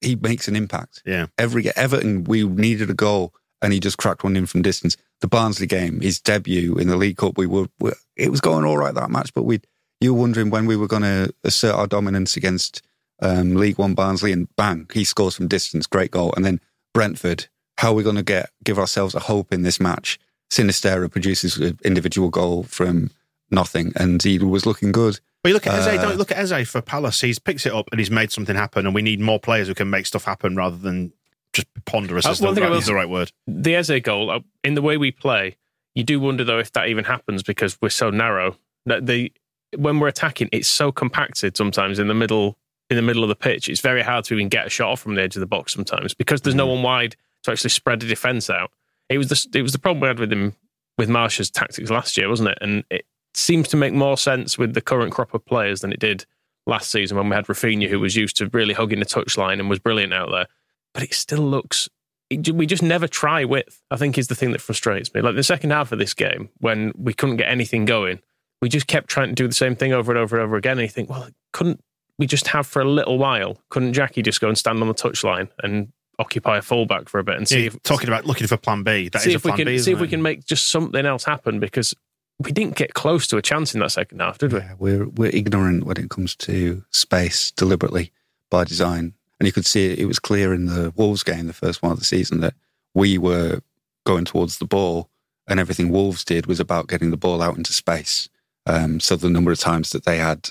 [0.00, 1.02] he makes an impact.
[1.04, 1.26] Yeah.
[1.36, 4.96] Every Everton, we needed a goal, and he just cracked one in from distance.
[5.20, 8.64] The Barnsley game, his debut in the League Cup, we were, we it was going
[8.64, 9.60] all right that match, but we
[10.00, 12.82] you were wondering when we were going to assert our dominance against
[13.20, 16.60] um, League One Barnsley, and bang, he scores from distance, great goal, and then
[16.92, 17.46] Brentford.
[17.78, 20.18] How are we going to get give ourselves a hope in this match?
[20.50, 23.10] Sinisterra produces an individual goal from
[23.50, 25.18] nothing, and he was looking good.
[25.42, 27.20] But you look at Eze, Uh, don't you look at Eze for Palace.
[27.20, 29.74] He's picked it up and he's made something happen, and we need more players who
[29.74, 31.12] can make stuff happen rather than
[31.52, 32.24] just ponderous.
[32.24, 33.32] Uh, the, one thing I will is the right word.
[33.46, 35.56] the Eze goal uh, in the way we play,
[35.94, 39.32] you do wonder though if that even happens because we're so narrow that the
[39.76, 42.56] when we're attacking, it's so compacted sometimes in the middle
[42.90, 43.68] in the middle of the pitch.
[43.68, 45.72] It's very hard to even get a shot off from the edge of the box
[45.72, 46.74] sometimes because there's no mm.
[46.74, 48.70] one wide to actually spread the defense out.
[49.08, 50.54] It was the it was the problem we had with him
[50.98, 52.58] with Marsh's tactics last year, wasn't it?
[52.60, 56.00] And it seems to make more sense with the current crop of players than it
[56.00, 56.24] did
[56.66, 59.68] last season when we had Rafinha, who was used to really hugging the touchline and
[59.68, 60.46] was brilliant out there.
[60.94, 61.88] But it still looks
[62.30, 63.82] it, we just never try width.
[63.90, 65.20] I think is the thing that frustrates me.
[65.20, 68.20] Like the second half of this game, when we couldn't get anything going,
[68.62, 70.78] we just kept trying to do the same thing over and over and over again.
[70.78, 71.82] And you think, well, couldn't
[72.18, 73.58] we just have for a little while?
[73.70, 77.24] Couldn't Jackie just go and stand on the touchline and occupy a fullback for a
[77.24, 79.08] bit and see Yeah, if talking about looking for Plan B.
[79.08, 79.72] That is see a if we Plan can B.
[79.72, 81.94] see isn't if we can make just something else happen because
[82.38, 84.58] we didn't get close to a chance in that second half, did we?
[84.60, 88.12] Yeah, we're we're ignorant when it comes to space deliberately
[88.50, 89.98] by design, and you could see it.
[89.98, 92.54] It was clear in the Wolves game, the first one of the season, that
[92.92, 93.60] we were
[94.04, 95.08] going towards the ball,
[95.48, 98.28] and everything Wolves did was about getting the ball out into space.
[98.66, 100.48] Um, so the number of times that they had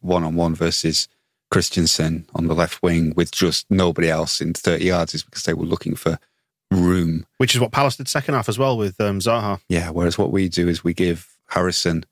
[0.00, 1.08] one on one versus
[1.52, 5.54] Kristensen on the left wing with just nobody else in thirty yards is because they
[5.54, 6.18] were looking for
[6.70, 9.60] room Which is what Palace did second half as well with um, Zaha.
[9.68, 9.90] yeah.
[9.90, 12.04] Whereas what we do is we give Harrison,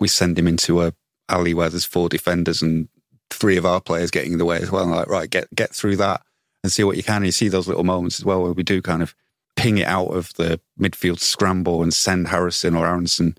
[0.00, 0.94] we send him into a
[1.28, 2.88] alley where there's four defenders and
[3.30, 4.84] three of our players getting in the way as well.
[4.84, 6.22] And like, right, get get through that
[6.64, 7.16] and see what you can.
[7.16, 9.14] And you see those little moments as well where we do kind of
[9.56, 13.36] ping it out of the midfield scramble and send Harrison or Aaronson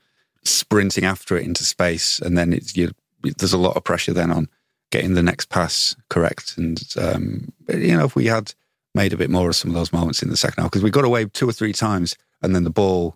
[0.50, 2.20] sprinting after it into space.
[2.20, 4.48] And then it's you, there's a lot of pressure then on
[4.92, 6.58] getting the next pass correct.
[6.58, 8.54] And um, you know, if we had
[8.96, 10.90] made a bit more of some of those moments in the second half, because we
[10.90, 13.16] got away two or three times, and then the ball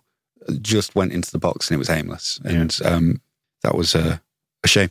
[0.60, 3.20] just went into the box and it was aimless, and um,
[3.62, 4.20] that was a,
[4.62, 4.90] a shame.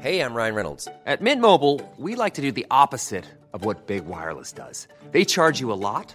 [0.00, 0.88] Hey, I'm Ryan Reynolds.
[1.06, 4.86] At Mint Mobile, we like to do the opposite of what Big Wireless does.
[5.10, 6.14] They charge you a lot,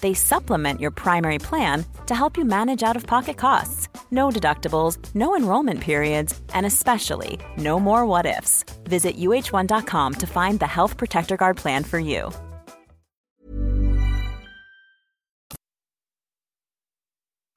[0.00, 3.88] They supplement your primary plan to help you manage out of pocket costs.
[4.10, 8.64] No deductibles, no enrollment periods, and especially no more what ifs.
[8.84, 12.30] Visit uh1.com to find the Health Protector Guard plan for you.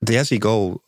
[0.02, 0.82] The Eze goal,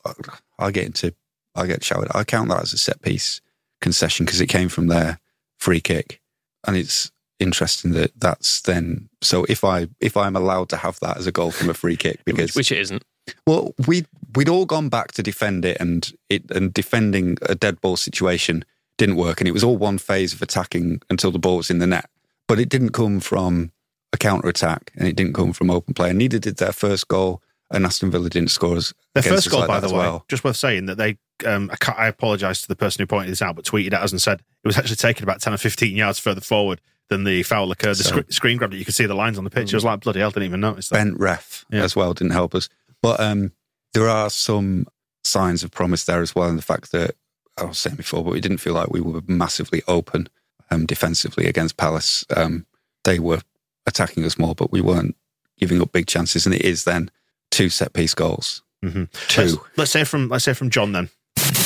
[0.58, 1.14] I get into,
[1.56, 2.10] I get showered.
[2.16, 3.42] I count that as a set piece
[3.80, 5.20] concession because it came from their
[5.60, 6.20] free kick,
[6.66, 7.12] and it's
[7.44, 9.10] interesting that that's then.
[9.22, 11.98] So if I if I'm allowed to have that as a goal from a free
[11.98, 13.04] kick, because which it isn't.
[13.46, 17.80] Well, we we'd all gone back to defend it, and it and defending a dead
[17.82, 18.66] ball situation
[18.98, 21.80] didn't work, and it was all one phase of attacking until the ball was in
[21.80, 22.10] the net.
[22.48, 23.72] But it didn't come from
[24.12, 26.10] a counter attack, and it didn't come from open play.
[26.10, 27.42] And neither did their first goal.
[27.72, 28.94] And Aston Villa didn't score us.
[29.16, 30.26] Their first goal, like by the way, well.
[30.28, 31.18] just worth saying that they.
[31.44, 34.12] Um, I, I apologise to the person who pointed this out, but tweeted at us
[34.12, 36.82] and said it was actually taken about ten or fifteen yards further forward
[37.14, 37.96] than the foul occurred.
[37.98, 38.78] The So- sc- screen grabbed it.
[38.78, 39.72] You could see the lines on the pitch.
[39.72, 40.32] It was like bloody hell.
[40.32, 40.96] Didn't even notice that.
[40.96, 41.84] bent ref Yeah.
[41.84, 42.70] as well didn't help us.
[43.02, 43.52] But um,
[43.94, 44.88] there are some
[45.24, 47.16] signs of promise there as well, in the fact that
[47.58, 50.28] I was saying before, but we didn't feel like we were massively open
[50.72, 52.26] um, defensively against Palace.
[52.36, 52.66] Um,
[53.04, 53.42] they were
[53.86, 55.16] attacking us more, but we weren't
[55.60, 57.12] giving up big chances, and it is then
[57.52, 58.64] two set piece goals.
[58.84, 59.08] Mhm.
[59.30, 61.10] 2 Let's, let's say from let's say from John then.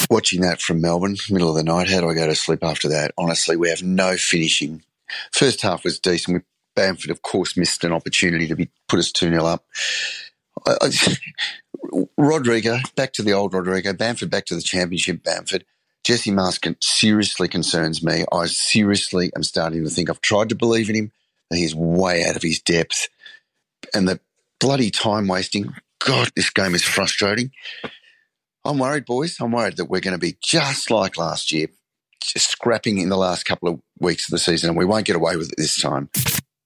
[0.09, 2.87] Watching that from Melbourne, middle of the night, how do I go to sleep after
[2.89, 3.11] that?
[3.17, 4.83] Honestly, we have no finishing.
[5.31, 6.37] First half was decent.
[6.37, 6.41] We,
[6.75, 9.65] Bamford, of course, missed an opportunity to be put us 2 0 up.
[10.65, 11.17] I, I,
[12.17, 13.93] Rodrigo, back to the old Rodrigo.
[13.93, 15.65] Bamford, back to the championship Bamford.
[16.03, 18.23] Jesse Maskin seriously concerns me.
[18.31, 21.11] I seriously am starting to think I've tried to believe in him,
[21.51, 23.09] he's way out of his depth.
[23.93, 24.19] And the
[24.59, 25.73] bloody time wasting.
[25.99, 27.51] God, this game is frustrating.
[28.63, 29.37] I'm worried, boys.
[29.39, 31.67] I'm worried that we're going to be just like last year,
[32.21, 35.15] just scrapping in the last couple of weeks of the season, and we won't get
[35.15, 36.09] away with it this time.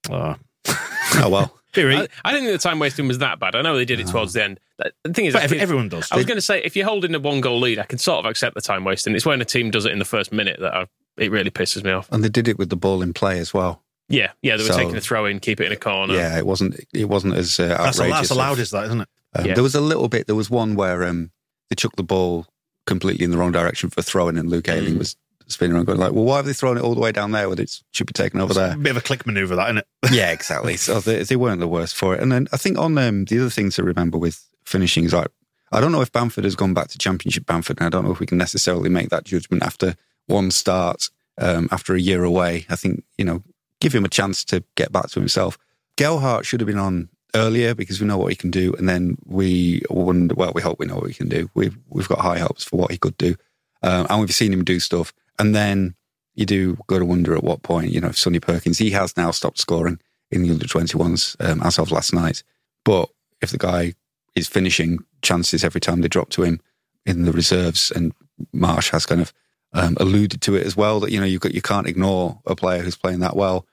[0.09, 0.35] Oh,
[0.67, 1.57] oh well.
[1.75, 1.79] I,
[2.25, 3.55] I didn't think the time wasting was that bad.
[3.55, 4.59] I know they did it towards the end.
[4.77, 6.11] The the thing is, But if everyone does.
[6.11, 8.25] I was going to say, if you're holding a one goal lead, I can sort
[8.25, 9.15] of accept the time wasting.
[9.15, 11.81] It's when a team does it in the first minute that I, it really pisses
[11.83, 12.11] me off.
[12.11, 13.83] And they did it with the ball in play as well.
[14.09, 16.13] Yeah, yeah, they were So- taking a throw in, keep it in a corner.
[16.13, 16.77] Yeah, it wasn't.
[16.93, 17.97] It wasn't as uh, outrageous.
[17.97, 19.09] that's allowed, of- is that, isn't it?
[19.33, 19.53] Um, Yeah.
[19.53, 20.27] There was a little bit.
[20.27, 21.31] There was one where um,
[21.69, 22.47] they chucked the ball
[22.85, 25.15] completely in the wrong direction for throwing, and Luke Ayling was
[25.51, 27.49] spinning around, going like, "Well, why have they thrown it all the way down there
[27.49, 29.77] when it should be taken over there?" A bit of a click maneuver, that, isn't
[29.79, 29.87] it?
[30.11, 30.77] yeah, exactly.
[30.77, 32.21] So they, they weren't the worst for it.
[32.21, 35.27] And then I think on um, the other thing to remember with finishing is like,
[35.71, 38.11] I don't know if Bamford has gone back to Championship Bamford, and I don't know
[38.11, 39.95] if we can necessarily make that judgment after
[40.27, 42.65] one start, um, after a year away.
[42.69, 43.43] I think you know,
[43.79, 45.57] give him a chance to get back to himself.
[45.95, 49.17] Gelhardt should have been on earlier because we know what he can do, and then
[49.25, 50.35] we wonder.
[50.35, 51.49] Well, we hope we know what he can do.
[51.53, 53.35] We've we've got high hopes for what he could do,
[53.83, 55.13] um, and we've seen him do stuff.
[55.41, 55.95] And then
[56.35, 59.17] you do got to wonder at what point, you know, if Sonny Perkins, he has
[59.17, 59.99] now stopped scoring
[60.29, 62.43] in the under 21s um, as of last night.
[62.85, 63.09] But
[63.41, 63.95] if the guy
[64.35, 66.61] is finishing chances every time they drop to him
[67.07, 68.13] in the reserves, and
[68.53, 69.33] Marsh has kind of
[69.73, 72.83] um, alluded to it as well, that, you know, you, you can't ignore a player
[72.83, 73.65] who's playing that well.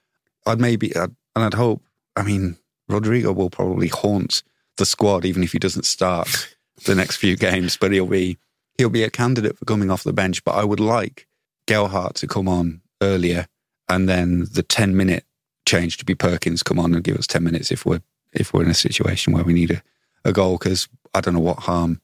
[0.46, 1.82] I'd maybe, I'd, and I'd hope,
[2.16, 2.56] I mean,
[2.88, 4.42] Rodrigo will probably haunt
[4.78, 6.48] the squad, even if he doesn't start
[6.86, 8.38] the next few games, but he'll be,
[8.78, 10.42] he'll be a candidate for coming off the bench.
[10.44, 11.26] But I would like
[11.68, 13.46] Gelhardt to come on earlier
[13.88, 15.24] and then the 10 minute
[15.66, 18.00] change to be Perkins come on and give us 10 minutes if we're
[18.32, 19.82] if we're in a situation where we need a,
[20.24, 22.00] a goal because I don't know what harm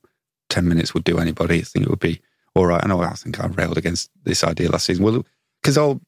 [0.51, 1.59] 10 minutes would do anybody.
[1.59, 2.21] I think it would be
[2.55, 2.83] all right.
[2.83, 5.05] I know I think I railed against this idea last season.
[5.05, 5.25] Well,
[5.63, 6.01] because all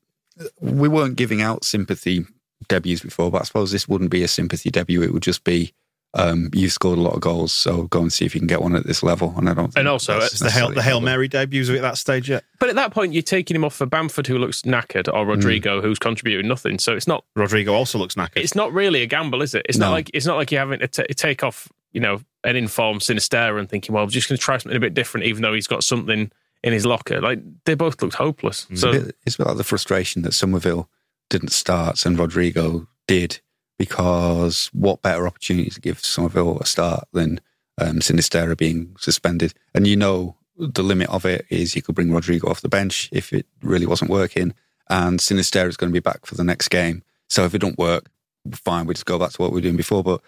[0.60, 2.26] we weren't giving out sympathy
[2.68, 5.02] debuts before, but I suppose this wouldn't be a sympathy debut.
[5.02, 5.72] It would just be
[6.14, 8.62] um, you've scored a lot of goals, so go and see if you can get
[8.62, 9.34] one at this level.
[9.36, 9.66] And I don't.
[9.66, 11.00] Think And also, it's The Hail, the Hail a.
[11.02, 12.44] Mary debuts at that stage yet?
[12.58, 15.82] But at that point, you're taking him off for Bamford, who looks knackered, or Rodrigo,
[15.82, 16.78] who's contributing nothing.
[16.78, 18.36] So it's not Rodrigo also looks knackered.
[18.36, 19.66] it's not really a gamble, is it?
[19.68, 19.86] It's No.
[19.86, 23.02] not like it's not like you're having to t- take off, you know, an informed
[23.02, 25.52] Sinisterra and thinking, well, I'm just going to try something a bit different, even though
[25.52, 26.30] he's got something
[26.64, 27.20] in his locker.
[27.20, 28.66] Like they both looked hopeless.
[28.70, 30.88] It's, So a bit, it's a bit like the frustration that Summerville
[31.28, 33.40] didn't start and Rodrigo did,
[33.78, 37.40] because what better opportunity to give Summerville a start than
[37.78, 39.54] um, Sinisterra being suspended?
[39.74, 43.08] And you know the limit of it is you could bring Rodrigo off the bench
[43.12, 44.54] if it really wasn't working,
[44.88, 47.02] and Sinisterra is going to be back for the next game.
[47.28, 48.08] So if it don't work,
[48.52, 50.02] fine, we just go back to what we were doing before.
[50.02, 50.22] But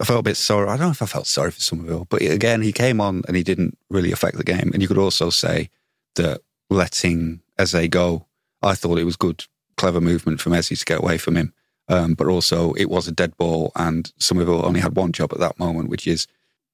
[0.00, 0.68] I felt a bit sorry.
[0.68, 3.36] I don't know if I felt sorry for Summerville, but again, he came on and
[3.36, 4.70] he didn't really affect the game.
[4.72, 5.70] And you could also say
[6.16, 8.26] that letting Eze go,
[8.62, 9.44] I thought it was good,
[9.76, 11.52] clever movement from Eze to get away from him.
[11.90, 15.40] Um, but also, it was a dead ball, and Summerville only had one job at
[15.40, 16.26] that moment, which is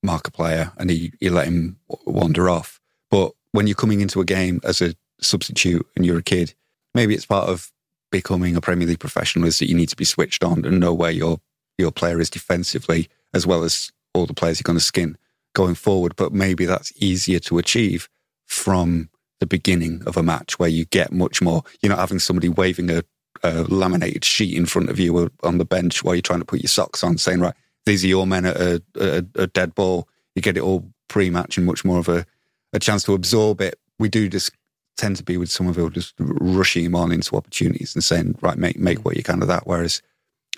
[0.02, 2.80] mark a player, and he, he let him wander off.
[3.10, 6.54] But when you're coming into a game as a substitute and you're a kid,
[6.94, 7.72] maybe it's part of
[8.10, 10.94] becoming a Premier League professional is that you need to be switched on and know
[10.94, 11.40] where your
[11.78, 15.16] your player is defensively as well as all the players you're going to skin
[15.54, 16.14] going forward.
[16.16, 18.08] But maybe that's easier to achieve
[18.46, 21.62] from the beginning of a match where you get much more.
[21.80, 23.02] You're not having somebody waving a,
[23.42, 26.60] a laminated sheet in front of you on the bench while you're trying to put
[26.60, 30.08] your socks on, saying, "Right, these are your men at a, a, a dead ball."
[30.34, 32.26] You get it all pre-match and much more of a,
[32.72, 33.78] a chance to absorb it.
[33.98, 34.50] We do just
[34.96, 38.78] tend to be with Summerville just rushing him on into opportunities and saying, "Right, make
[38.78, 40.02] make what you can of that." Whereas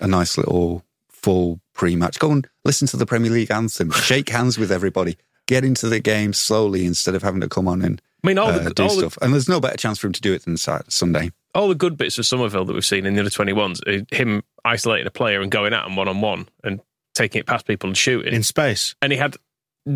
[0.01, 4.57] a nice little full pre-match, go and listen to the Premier League anthem, shake hands
[4.57, 8.27] with everybody, get into the game slowly instead of having to come on and I
[8.27, 9.17] mean, all uh, the, do all the- stuff.
[9.21, 11.31] and there's no better chance for him to do it than Sunday.
[11.55, 14.43] all the good bits of Summerville that we've seen in the other 21s, uh, him
[14.65, 16.79] isolating a player and going at him one on one and
[17.15, 18.95] taking it past people and shooting in space.
[19.01, 19.35] And he had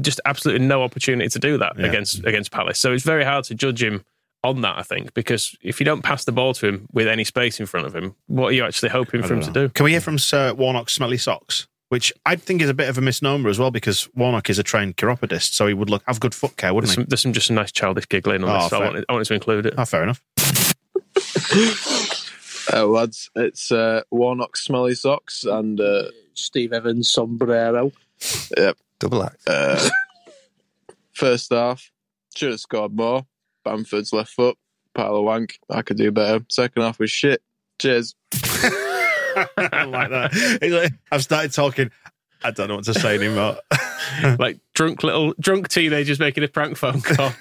[0.02, 1.86] just absolutely no opportunity to do that Yeah.
[1.88, 2.80] against against Palace.
[2.80, 4.04] So it's very hard to judge him
[4.46, 7.24] on that, I think, because if you don't pass the ball to him with any
[7.24, 9.70] space in front of him, what are you actually hoping for him don't to do?
[9.70, 11.68] Can we hear from Sir Warnock Smelly Socks?
[11.94, 14.64] Which I think is a bit of a misnomer as well, because Warnock is a
[14.64, 17.02] trained chiropodist, so he would look have good foot care, wouldn't There's he?
[17.04, 18.70] some, there's some just some nice childish giggling on Oh, this.
[18.72, 19.76] So I wanted, I wanted to include it.
[19.78, 20.24] Oh, fair enough.
[22.74, 27.92] Uh, lads, it's uh, Warnock Smelly Socks and uh, Steve Evans Sombrero.
[28.58, 28.78] Yep.
[29.00, 29.48] Double act.
[29.48, 29.90] Uh,
[31.12, 31.92] first half,
[32.36, 33.26] should have scored more.
[33.66, 34.58] Bamford's left foot,
[34.96, 35.60] pile of wank.
[35.70, 36.44] I could do better.
[36.50, 37.44] Second half was shit.
[37.80, 38.16] Cheers.
[39.58, 40.30] I like that.
[40.62, 41.92] It's like, I've started talking.
[42.44, 43.58] I don't know what to say anymore.
[44.40, 47.32] like drunk little drunk teenagers making a prank phone call.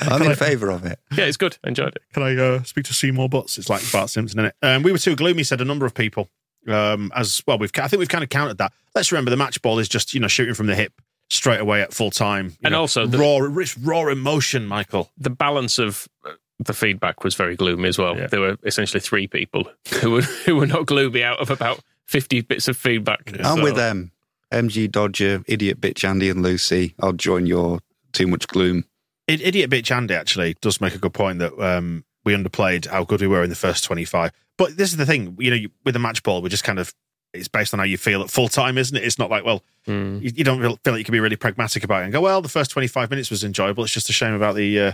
[0.00, 0.98] I'm in favour of it.
[1.12, 1.58] yeah, it's good.
[1.64, 2.02] I enjoyed it.
[2.12, 3.58] Can I uh, speak to Seymour Butts?
[3.58, 4.54] It's like Bart Simpson, is it?
[4.66, 6.28] Um, we were too gloomy, said a number of people.
[6.66, 8.72] Um, as well, we've I think we've kind of counted that.
[8.94, 10.92] Let's remember the match ball is just you know shooting from the hip
[11.30, 13.38] straight away at full time, And know, also the- raw,
[13.82, 15.10] raw emotion, Michael.
[15.18, 18.14] The balance of uh, the feedback was very gloomy as well.
[18.14, 19.68] There were essentially three people
[20.00, 23.32] who were who were not gloomy out of about fifty bits of feedback.
[23.44, 24.12] I'm So- with them.
[24.50, 26.94] MG Dodger, Idiot Bitch Andy and Lucy.
[27.00, 27.80] I'll join your
[28.12, 28.84] too much gloom.
[29.28, 33.04] I- Idiot bitch Andy actually does make a good point that um, we underplayed how
[33.04, 34.32] good we were in the first 25.
[34.56, 36.78] But this is the thing, you know, you- with the match ball, we just kind
[36.78, 36.94] of,
[37.34, 39.04] it's based on how you feel at full time, isn't it?
[39.04, 40.16] It's not like, well, Hmm.
[40.22, 42.22] you, you don't feel feel like you can be really pragmatic about it and go,
[42.22, 43.84] well, the first 25 minutes was enjoyable.
[43.84, 44.92] It's just a shame about the, uh,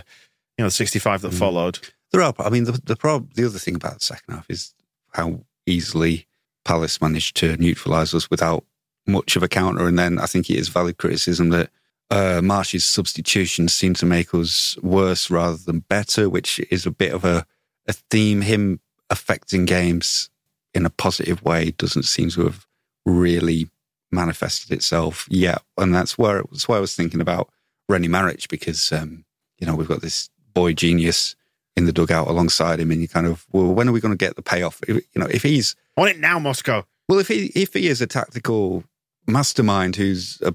[0.57, 1.27] you know, the 65 Hmm.
[1.27, 1.79] that followed.
[2.11, 2.33] There are.
[2.39, 4.73] I mean, the the, prob- the other thing about the second half is
[5.13, 6.27] how easily
[6.63, 8.63] Palace managed to neutralise us without
[9.07, 9.87] much of a counter.
[9.87, 11.69] And then I think it is valid criticism that
[12.09, 17.13] uh, Marsh's substitutions seem to make us worse rather than better, which is a bit
[17.13, 17.45] of a,
[17.87, 18.41] a theme.
[18.41, 20.29] Him affecting games
[20.73, 22.65] in a positive way doesn't seem to have
[23.05, 23.69] really
[24.11, 25.61] manifested itself yet.
[25.77, 27.49] And that's where that's why I was thinking about
[27.89, 29.25] René Marić because um,
[29.59, 31.35] you know we've got this boy genius
[31.75, 34.25] in the dugout alongside him, and you kind of well, when are we going to
[34.25, 34.81] get the payoff?
[34.87, 36.85] If, you know, if he's on it now, Moscow.
[37.07, 38.83] well, if he if he is a tactical
[39.27, 40.51] mastermind who's uh,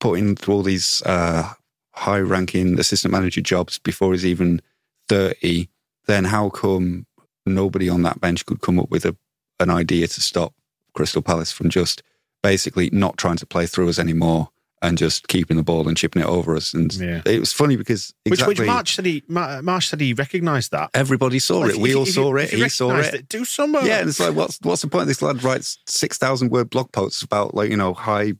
[0.00, 1.52] putting through all these uh,
[1.90, 4.62] high ranking assistant manager jobs before he's even
[5.08, 5.68] thirty,
[6.06, 7.06] then how come
[7.44, 9.16] nobody on that bench could come up with a,
[9.58, 10.54] an idea to stop
[10.94, 12.02] Crystal Palace from just
[12.42, 14.50] basically not trying to play through us anymore
[14.82, 16.74] and just keeping the ball and chipping it over us?
[16.74, 17.22] And Yeah.
[17.24, 20.70] it was funny because Which, exactly which Marsh said he, Ma- Marsh said he recognised
[20.72, 20.90] that.
[20.94, 21.76] everybody saw Well, it.
[21.76, 22.56] We if- all if saw if it.
[22.58, 23.28] you He saw recognised it.
[23.28, 23.74] Do some.
[23.74, 25.06] uh, Yeah, and it's like, what's what's the point?
[25.06, 28.34] This lad writes six thousand word blog posts about like you know high,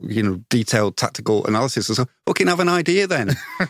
[0.00, 1.86] you know, detailed tactical analysis.
[1.88, 3.30] So fucking have an idea then.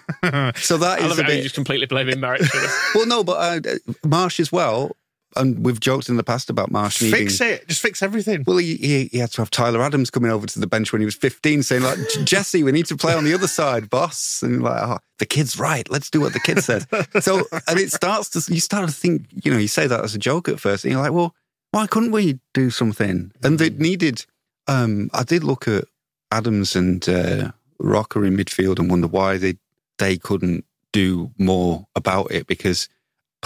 [0.57, 2.91] so that I is love a it how you just completely blaming Marić for this.
[2.95, 4.97] Well, no, but uh, Marsh as well.
[5.35, 7.19] And we've joked in the past about Marsh needing.
[7.19, 7.69] Fix it.
[7.69, 8.45] Just fix everything.
[8.47, 11.01] Well, he, he, he had to have Tyler Adams coming over to the bench when
[11.03, 14.43] he was 15, saying, like, Jesse, we need to play on the other side, boss.
[14.43, 15.89] And like, oh, the kid's right.
[15.91, 16.87] Let's do what the kid says.
[17.21, 20.15] so, and it starts to, you start to think, you know, you say that as
[20.15, 21.35] a joke at first, and you're like, well,
[21.73, 23.33] why couldn't we do something?
[23.43, 24.25] And it needed,
[24.69, 25.85] um, I did look at
[26.31, 29.57] Adams and uh, Roca in midfield and wonder why they,
[29.99, 32.89] they couldn't do more about it because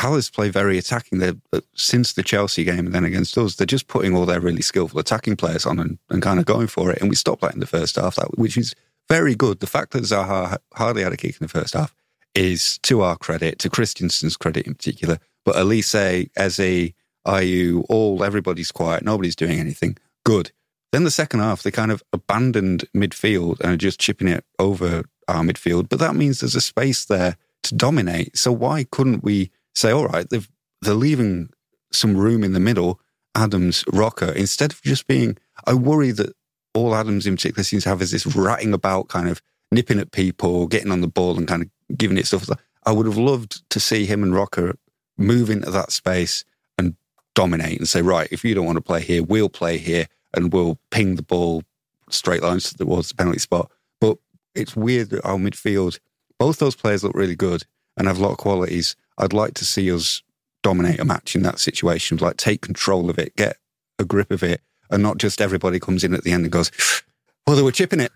[0.01, 1.19] Palace play very attacking.
[1.19, 4.41] They're, uh, since the Chelsea game and then against us, they're just putting all their
[4.41, 7.03] really skillful attacking players on and, and kind of going for it.
[7.03, 8.75] And we stopped that in the first half, which is
[9.11, 9.61] very good.
[9.61, 11.95] The fact that Zaha hardly had a kick in the first half
[12.35, 15.19] is to our credit, to Kristensen's credit in particular.
[15.45, 16.95] But Olise, Eze,
[17.27, 19.99] Ayew, all everybody's quiet, nobody's doing anything.
[20.25, 20.51] Good.
[20.93, 25.05] Then the second half, they kind of abandoned midfield and are just chipping it over
[25.29, 25.91] our midfield.
[25.91, 28.39] But that means there's a space there to dominate.
[28.39, 30.49] So why couldn't we say, all right, they've,
[30.83, 31.51] they're leaving
[31.93, 33.01] some room in the middle,
[33.35, 36.35] Adams, Roca, instead of just being, I worry that
[36.75, 39.41] all Adams in particular seems to have is this ratting about kind of
[39.73, 42.49] nipping at people, getting on the ball and kind of giving it stuff.
[42.85, 44.75] I would have loved to see him and Roca
[45.19, 46.45] move into that space
[46.79, 46.97] and
[47.35, 50.53] dominate and say, right, if you don't want to play here, we'll play here and
[50.53, 51.63] we'll ping the ball
[52.09, 53.71] straight lines towards the penalty spot.
[54.01, 54.19] But
[54.55, 55.99] it's weird that our midfield,
[56.39, 57.65] both those players look really good
[57.97, 58.97] and have a lot of qualities.
[59.21, 60.23] I'd like to see us
[60.63, 63.57] dominate a match in that situation, like take control of it, get
[63.99, 64.61] a grip of it,
[64.91, 66.71] and not just everybody comes in at the end and goes,
[67.47, 68.11] well, they were chipping it.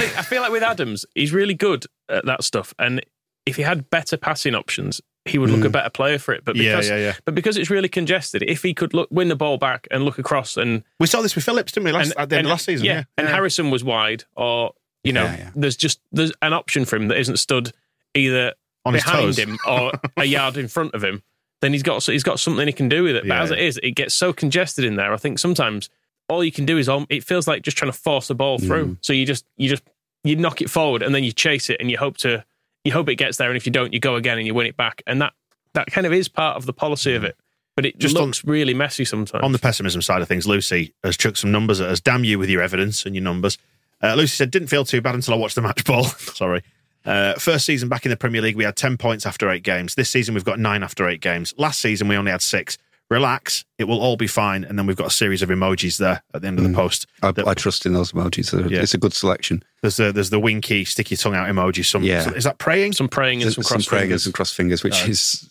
[0.00, 2.72] I feel like with Adams, he's really good at that stuff.
[2.78, 3.04] And
[3.44, 5.66] if he had better passing options, he would look Mm.
[5.66, 6.44] a better player for it.
[6.44, 7.14] But Yeah, because, yeah, yeah.
[7.24, 10.18] But because it's really congested, if he could look, win the ball back and look
[10.18, 11.92] across and we saw this with Phillips, didn't we?
[11.92, 13.04] Last, at the end of last season, yeah.
[13.18, 14.72] and Harrison was wide, or
[15.04, 15.50] you know, Yeah, yeah.
[15.54, 17.72] there's just there's an option for him that isn't stood
[18.14, 21.22] either On his behind him or a yard in front of him.
[21.60, 23.22] Then he's got he's got something he can do with it.
[23.22, 25.12] But Yeah, as it is, it gets so congested in there.
[25.12, 25.88] I think sometimes
[26.28, 28.86] all you can do is it feels like just trying to force a ball through.
[28.86, 28.98] Mm.
[29.00, 29.84] So you just you just
[30.24, 32.44] you knock it forward and then you chase it and you hope to
[32.84, 33.48] you hope it gets there.
[33.48, 35.02] And if you don't, you go again and you win it back.
[35.06, 35.34] And that
[35.74, 37.36] that kind of is part of the policy of it.
[37.76, 37.98] But it.
[37.98, 39.44] Just just on- looks really messy sometimes.
[39.44, 42.00] On the pessimism side of things, Lucy has chucked some numbers at us.
[42.00, 43.58] Damn you with your evidence and your numbers.
[44.02, 46.04] Uh, Lucy said, didn't feel too bad until I watched the match ball.
[46.34, 46.62] Sorry.
[47.04, 49.94] Uh, first season back in the Premier League, we had 10 points after eight games.
[49.94, 51.54] This season, we've got nine after eight games.
[51.58, 52.78] Last season, we only had six.
[53.10, 54.64] Relax, it will all be fine.
[54.64, 57.06] And then we've got a series of emojis there at the end of the post.
[57.22, 58.70] I, I trust in those emojis.
[58.70, 58.80] Yeah.
[58.80, 59.62] It's a good selection.
[59.82, 61.84] There's the, there's the winky, sticky tongue out emoji.
[61.84, 62.30] Some, Yeah.
[62.32, 62.92] Is that praying?
[62.94, 64.26] Some praying and some cross prayers fingers.
[64.26, 65.10] and cross fingers, which No.
[65.10, 65.50] is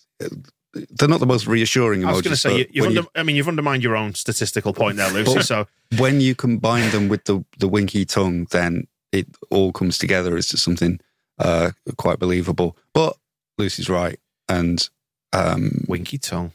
[0.74, 2.08] they're not the most reassuring emojis.
[2.08, 3.96] I was going to say, but you, you've when under, I mean, you've undermined your
[3.96, 5.42] own statistical point there, Lucy.
[5.42, 10.38] So when you combine them with the the winky tongue, then it all comes together
[10.38, 11.00] as just something
[11.42, 12.78] uh, quite believable.
[12.94, 13.16] But
[13.58, 14.20] Lucy's right,
[14.50, 14.88] and
[15.34, 16.54] um, winky tongue.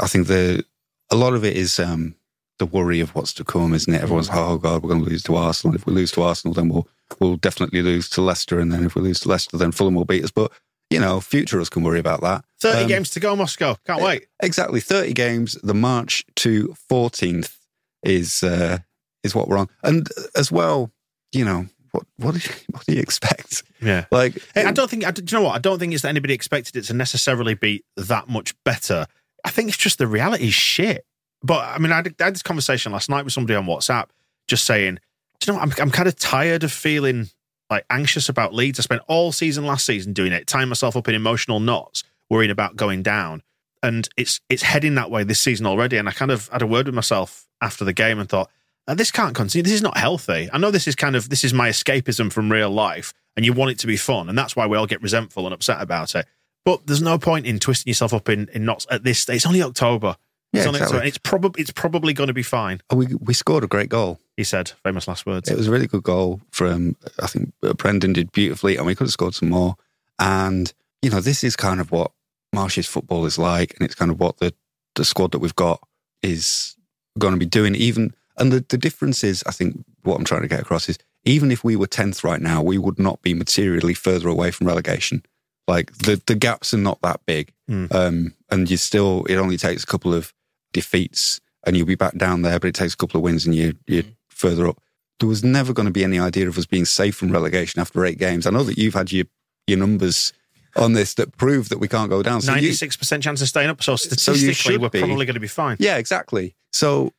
[0.00, 0.64] I think the
[1.10, 2.14] a lot of it is um,
[2.58, 4.02] the worry of what's to come, isn't it?
[4.02, 5.74] Everyone's oh god, we're going to lose to Arsenal.
[5.76, 6.88] If we lose to Arsenal, then we'll
[7.20, 10.04] we'll definitely lose to Leicester, and then if we lose to Leicester, then Fulham will
[10.04, 10.30] beat us.
[10.30, 10.50] But
[10.90, 12.44] you know, future us can worry about that.
[12.60, 13.76] 30 Um, games to go, Moscow.
[13.86, 14.26] Can't wait.
[14.42, 15.54] Exactly, thirty games.
[15.62, 17.58] The March to fourteenth
[18.02, 18.78] is uh,
[19.22, 20.90] is what we're on, and as well,
[21.32, 23.62] you know, what what do you, what do you expect?
[23.80, 24.06] Yeah.
[24.10, 25.06] Like, Hey, I don't think.
[25.06, 25.54] I, do you know what?
[25.54, 29.06] I don't think it's that anybody expected it to necessarily be that much better.
[29.44, 31.06] I think it's just the reality is shit.
[31.42, 34.06] But I mean, I had, I had this conversation last night with somebody on WhatsApp,
[34.48, 34.98] just saying,
[35.38, 35.78] do you know, what?
[35.78, 37.28] I'm I'm kind of tired of feeling
[37.70, 38.80] like anxious about Leeds.
[38.80, 42.50] I spent all season last season doing it, tying myself up in emotional knots, worrying
[42.50, 43.42] about going down,
[43.84, 45.96] and it's it's heading that way this season already.
[45.96, 48.50] And I kind of had a word with myself after the game and thought,
[48.86, 49.62] uh, this can't continue.
[49.62, 50.48] This is not healthy.
[50.52, 53.52] I know this is kind of this is my escapism from real life, and you
[53.52, 56.14] want it to be fun, and that's why we all get resentful and upset about
[56.14, 56.26] it.
[56.64, 59.36] But there's no point in twisting yourself up in, in knots at this stage.
[59.36, 60.16] It's only October.
[60.52, 60.96] It's Yeah, only exactly.
[60.96, 61.08] October.
[61.08, 62.80] It's probably it's probably going to be fine.
[62.94, 64.18] we we scored a great goal.
[64.36, 65.48] He said, famous last words.
[65.48, 69.04] It was a really good goal from, I think Brendan did beautifully, and we could
[69.04, 69.76] have scored some more.
[70.18, 70.72] And,
[71.02, 72.10] you know, this is kind of what
[72.52, 74.52] Marsh's football is like, and it's kind of what the,
[74.96, 75.80] the squad that we've got
[76.20, 76.74] is
[77.16, 77.76] going to be doing.
[77.76, 80.98] Even, and the, the difference is, I think, what I'm trying to get across is
[81.24, 84.66] even if we were 10th right now, we would not be materially further away from
[84.66, 85.22] relegation.
[85.66, 87.52] Like the, the gaps are not that big.
[87.68, 87.86] Hmm.
[87.90, 90.34] Um, and you still, it only takes a couple of
[90.72, 93.54] defeats and you'll be back down there, but it takes a couple of wins and
[93.54, 94.78] you, you're further up.
[95.20, 98.04] There was never going to be any idea of us being safe from relegation after
[98.04, 98.46] eight games.
[98.46, 99.24] I know that you've had your,
[99.66, 100.32] your numbers
[100.76, 102.40] on this that prove that we can't go down.
[102.42, 103.80] So Ninety-six percent chance of staying up.
[103.82, 104.98] So So statistically, should we're be.
[104.98, 105.76] probably going to be fine.
[105.78, 106.56] yeah, exactly.
[106.72, 107.12] So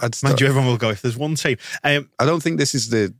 [0.00, 1.58] I'd Mind you, everyone will go if there's one team.
[1.84, 3.14] Um, I don't think this is the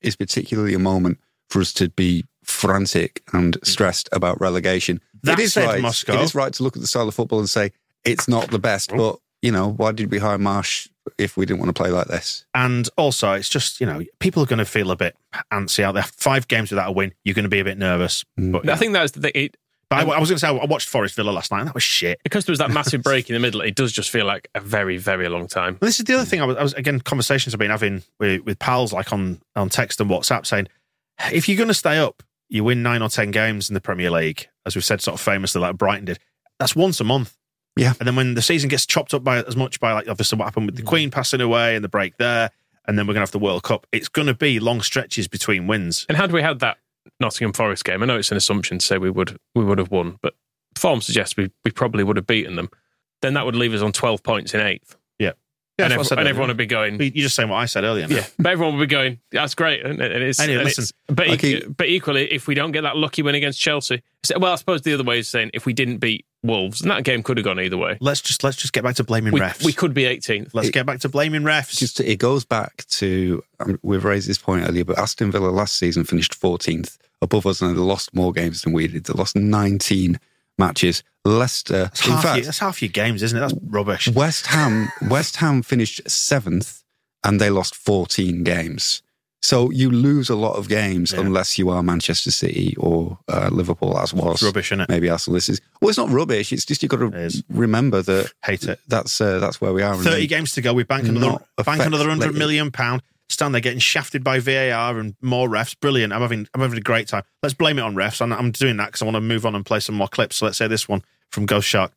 [0.00, 1.18] is particularly a moment
[1.48, 5.00] for us to be frantic and stressed about relegation.
[5.22, 5.80] That it is said, right.
[5.82, 7.72] Moscow- It is right to look at the style of football and say
[8.04, 11.60] it's not the best, but you know, why did we hire Marsh if we didn't
[11.60, 12.44] want to play like this?
[12.54, 15.14] And also, it's just, you know, people are going to feel a bit
[15.52, 16.02] antsy out there.
[16.04, 18.24] Five games without a win, you're going to be a bit nervous.
[18.36, 19.36] But, I think that's the.
[19.38, 19.56] It,
[19.88, 21.74] but I, I was going to say, I watched Forest Villa last night, and that
[21.74, 22.18] was shit.
[22.24, 24.60] because there was that massive break in the middle, it does just feel like a
[24.60, 25.74] very, very long time.
[25.80, 28.02] And this is the other thing I was, I was again, conversations I've been having
[28.18, 30.68] with, with pals, like on, on text and WhatsApp, saying,
[31.32, 34.10] if you're going to stay up, you win nine or 10 games in the Premier
[34.10, 36.18] League, as we've said sort of famously, like Brighton did.
[36.58, 37.36] That's once a month.
[37.76, 37.92] Yeah.
[37.98, 40.46] And then when the season gets chopped up by as much by, like, obviously what
[40.46, 40.86] happened with the mm.
[40.86, 42.50] Queen passing away and the break there,
[42.86, 45.28] and then we're going to have the World Cup, it's going to be long stretches
[45.28, 46.06] between wins.
[46.08, 46.78] And had we had that
[47.20, 49.90] Nottingham Forest game, I know it's an assumption to say we would we would have
[49.90, 50.34] won, but
[50.76, 52.68] form suggests we, we probably would have beaten them.
[53.22, 54.96] Then that would leave us on twelve points in eighth.
[55.18, 55.32] Yeah.
[55.78, 57.00] and, what I ev- and everyone would be going.
[57.00, 58.06] You're just saying what I said earlier.
[58.08, 58.16] now.
[58.16, 59.18] Yeah, but everyone would be going.
[59.32, 60.38] That's great, and it is.
[60.40, 60.92] Anyway, and listen, it's-
[61.68, 64.02] but but equally, if we don't get that lucky win against Chelsea,
[64.38, 67.02] well, I suppose the other way is saying if we didn't beat Wolves, and that
[67.04, 67.98] game could have gone either way.
[68.00, 69.64] Let's just let's just get back to blaming We, refs.
[69.64, 70.50] we could be 18th.
[70.54, 71.76] let's It- get back to blaming refs.
[71.76, 75.76] Just it goes back to um, we've raised this point earlier, but Aston Villa last
[75.76, 79.04] season finished 14th above us, and they lost more games than we did.
[79.04, 80.20] They lost 19
[80.58, 81.02] matches.
[81.24, 83.40] Leicester, that's, in half fact, your, that's half your games, isn't it?
[83.40, 84.08] That's rubbish.
[84.08, 86.84] West Ham West Ham finished seventh,
[87.24, 89.02] and they lost 14 games.
[89.46, 91.20] So you lose a lot of games Yeah.
[91.20, 94.88] unless you are Manchester City or uh, Liverpool, as was It's rubbish, isn't it?
[94.88, 95.34] maybe Arsenal.
[95.34, 96.52] This is well, it's not rubbish.
[96.52, 98.80] It's just you've got to remember that Hate it.
[98.88, 99.94] that's uh, that's where we are.
[99.94, 100.74] Thirty games to go.
[100.74, 103.02] We bank another Not bank another affect- hundred like- million pound.
[103.28, 105.78] Stand there getting shafted by VAR and more refs.
[105.78, 106.12] Brilliant.
[106.12, 107.22] I'm having I'm having a great time.
[107.42, 108.20] Let's blame it on refs.
[108.20, 110.36] I'm, I'm doing that because I want to move on and play some more clips.
[110.36, 111.92] So let's say this one from Ghost Shark.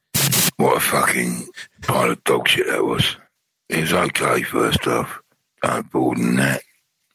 [0.57, 1.47] What a fucking
[1.81, 3.15] pile of dog shit that was.
[3.69, 5.19] It was okay first off.
[5.63, 6.61] I more than that.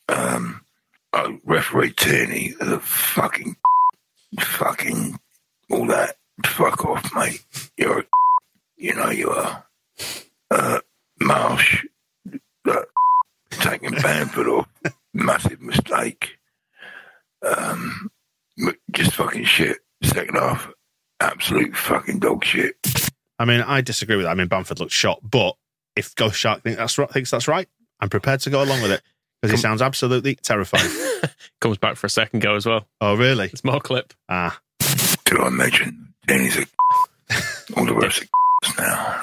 [0.08, 0.64] Um,
[1.12, 3.56] I referee Tierney, the fucking,
[4.40, 5.18] fucking,
[5.70, 6.16] all that.
[6.44, 7.44] Fuck off, mate.
[7.76, 8.04] You're, a,
[8.76, 9.64] you know you are.
[10.50, 10.80] Uh,
[11.20, 11.84] Marsh,
[12.64, 12.86] that
[13.50, 14.68] taking Bamford off,
[15.12, 16.36] massive mistake.
[17.42, 18.10] Um,
[18.90, 19.78] just fucking shit.
[20.02, 20.70] Second half,
[21.20, 22.74] absolute fucking dog shit.
[23.38, 24.30] I mean, I disagree with that.
[24.30, 25.56] I mean, Bamford looked shot, but
[25.96, 27.68] if Ghost Shark that's right, thinks that's right,
[28.00, 29.02] I'm prepared to go along with it
[29.44, 30.90] because he sounds absolutely terrifying.
[31.60, 32.86] Comes back for a second go as well.
[33.00, 33.46] oh, really?
[33.46, 34.12] It's more clip.
[34.28, 34.58] Ah,
[35.26, 36.64] Did I mention Danny's a
[37.76, 39.22] all the rest are now?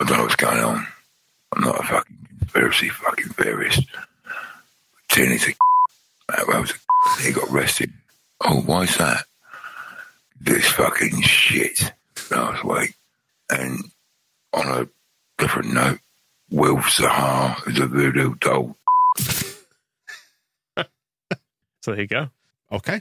[0.00, 0.86] I don't know what's going on.
[1.54, 3.82] I'm not a fucking conspiracy fucking theorist.
[5.10, 5.52] Danny's a
[6.28, 7.92] that was a he got arrested.
[8.44, 9.24] Oh, why's that?
[10.40, 11.92] This fucking shit
[12.30, 12.94] last week.
[13.50, 13.84] And
[14.52, 14.88] on a
[15.38, 16.00] different note,
[16.50, 18.76] Will Sahar is a voodoo doll.
[21.82, 22.30] So there you go.
[22.72, 23.00] okay.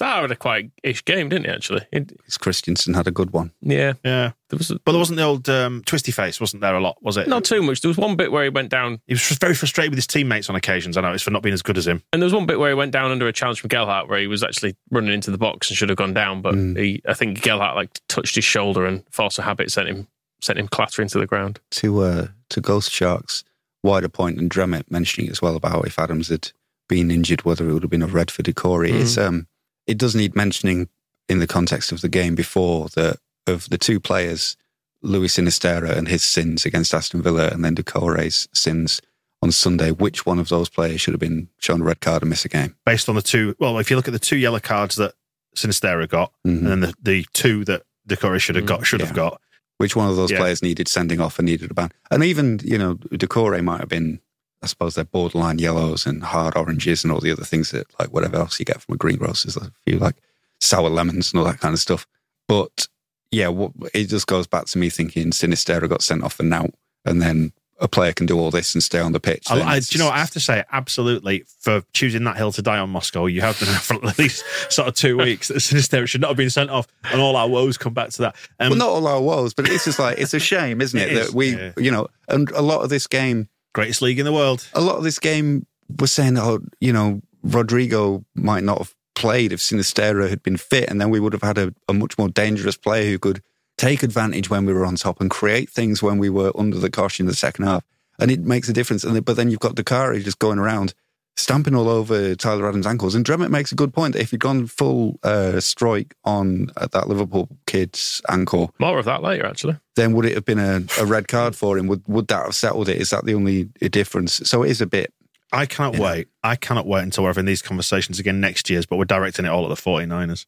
[0.00, 1.50] Zaha had a quite ish game, didn't he?
[1.50, 3.50] Actually, it, Kristensen had a good one.
[3.60, 3.94] yeah.
[4.04, 4.32] Yeah.
[4.48, 6.74] There was a, But there wasn't the old um, twisty face, wasn't there?
[6.76, 7.26] A lot, was it?
[7.28, 7.80] not too much.
[7.80, 10.48] There was one bit where he went down, He was very frustrated with his teammates
[10.48, 10.96] on occasions.
[10.96, 12.02] I know, it's for not being as good as him.
[12.12, 14.20] and there was one bit where he went down under a challenge from Gelhardt, where
[14.20, 17.14] he was actually running into the box and should have gone down, but he, I
[17.14, 20.06] think Gelhardt like touched his shoulder and force of habit sent him
[20.40, 21.58] sent him clattering to the ground.
[21.72, 23.44] to uh, to Ghost Sharks
[23.82, 26.52] wider point and Dremmett mentioning as well about if Adams had
[26.88, 28.90] been injured, whether it would have been a red for Doucouré.
[28.92, 29.46] It's um,
[29.86, 30.88] it does need mentioning
[31.28, 34.56] in the context of the game before that of the two players,
[35.02, 39.00] Luis Sinisterra and his sins against Aston Villa, and then Doucouré's sins
[39.42, 39.90] on Sunday.
[39.92, 42.48] Which one of those players should have been shown a red card and miss a
[42.48, 42.76] game?
[42.84, 45.14] Based on the two, well, if you look at the two yellow cards that
[45.56, 46.58] Sinisterra got, Mhm.
[46.58, 49.40] and then the, the two that Doucouré should have got, should have got.
[49.80, 50.36] Which one of those Yeah.
[50.36, 51.90] players needed sending off and needed a ban?
[52.10, 54.20] And even, you know, Doucouré might have been,
[54.62, 58.12] I suppose they're borderline yellows and hard oranges and all the other things that, like,
[58.12, 59.46] whatever else you get from a greengrocer.
[59.50, 60.16] There's a few, like,
[60.60, 62.06] sour lemons and all that kind of stuff.
[62.46, 62.88] But
[63.30, 66.68] yeah, what, it just goes back to me thinking Sinisterra got sent off for now,
[67.06, 69.50] and then a player can do all this and stay on the pitch.
[69.50, 70.14] I, I, do you know what?
[70.14, 73.58] I have to say, absolutely, for choosing that hill to die on Moscow, you have
[73.58, 75.50] been for at least sort of two weeks.
[75.50, 78.36] Sinisterra should not have been sent off, and all our woes come back to that.
[78.58, 81.08] Um, well, not all our woes, but it's just like, it's a shame, isn't it?
[81.08, 81.72] It is, that we, yeah.
[81.78, 84.68] you know, and a lot of this game, greatest league in the world.
[84.74, 85.66] a lot of this game
[85.98, 90.90] was saying, oh, you know, Rodrigo might not have played if Sinisterra had been fit,
[90.90, 93.42] and then we would have had a, a much more dangerous player who could
[93.80, 96.90] take advantage when we were on top and create things when we were under the
[96.90, 97.82] cosh in the second half.
[98.18, 99.04] And it makes a difference.
[99.04, 100.92] And but then you've got Doucouré just going around
[101.36, 103.14] stamping all over Tyler Adams' ankles.
[103.14, 104.14] And Dremmett makes a good point.
[104.16, 109.22] If he'd gone full uh, strike on uh, that Liverpool kid's ankle, More of that
[109.22, 109.76] later, actually.
[109.96, 111.86] then would it have been a, a red card for him?
[111.86, 112.98] Would would that have settled it?
[112.98, 114.34] Is that the only difference?
[114.44, 115.14] So it is a bit.
[115.52, 116.28] I cannot wait.
[116.44, 119.48] I cannot wait until we're having these conversations again next year's, but we're directing it
[119.48, 120.44] all at the 49ers.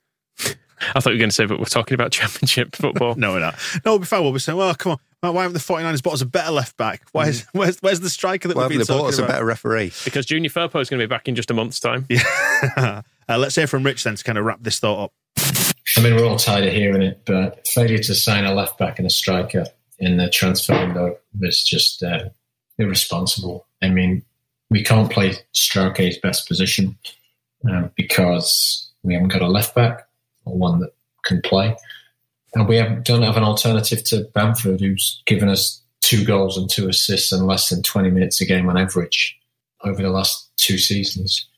[0.94, 3.14] I thought you were going to say, but we're talking about championship football.
[3.16, 3.58] No, we're not.
[3.84, 4.98] No, before we'll be saying, well, come on.
[5.34, 7.02] Why haven't the 49ers bought us a better left back?
[7.12, 9.26] Why is, where's, where's the striker that Well, we've been they bought talking us a
[9.26, 9.92] better referee.
[10.04, 12.08] Because Junior Firpo is going to be back in just a month's time.
[12.76, 15.12] uh, let's hear from Rich then to kind of wrap this thought up.
[15.96, 18.98] I mean, we're all tired of hearing it, but failure to sign a left back
[18.98, 19.64] and a striker
[19.98, 22.30] in the transfer window was just uh,
[22.78, 23.66] irresponsible.
[23.80, 24.24] I mean,
[24.70, 26.96] we can't play Struijk's best position
[27.70, 30.08] um, because we haven't got a left back
[30.44, 31.76] or one that can play.
[32.54, 36.68] And we have, don't have an alternative to Bamford, who's given us two goals and
[36.68, 39.38] two assists and less than 20 minutes a game on average
[39.84, 41.48] over the last two seasons.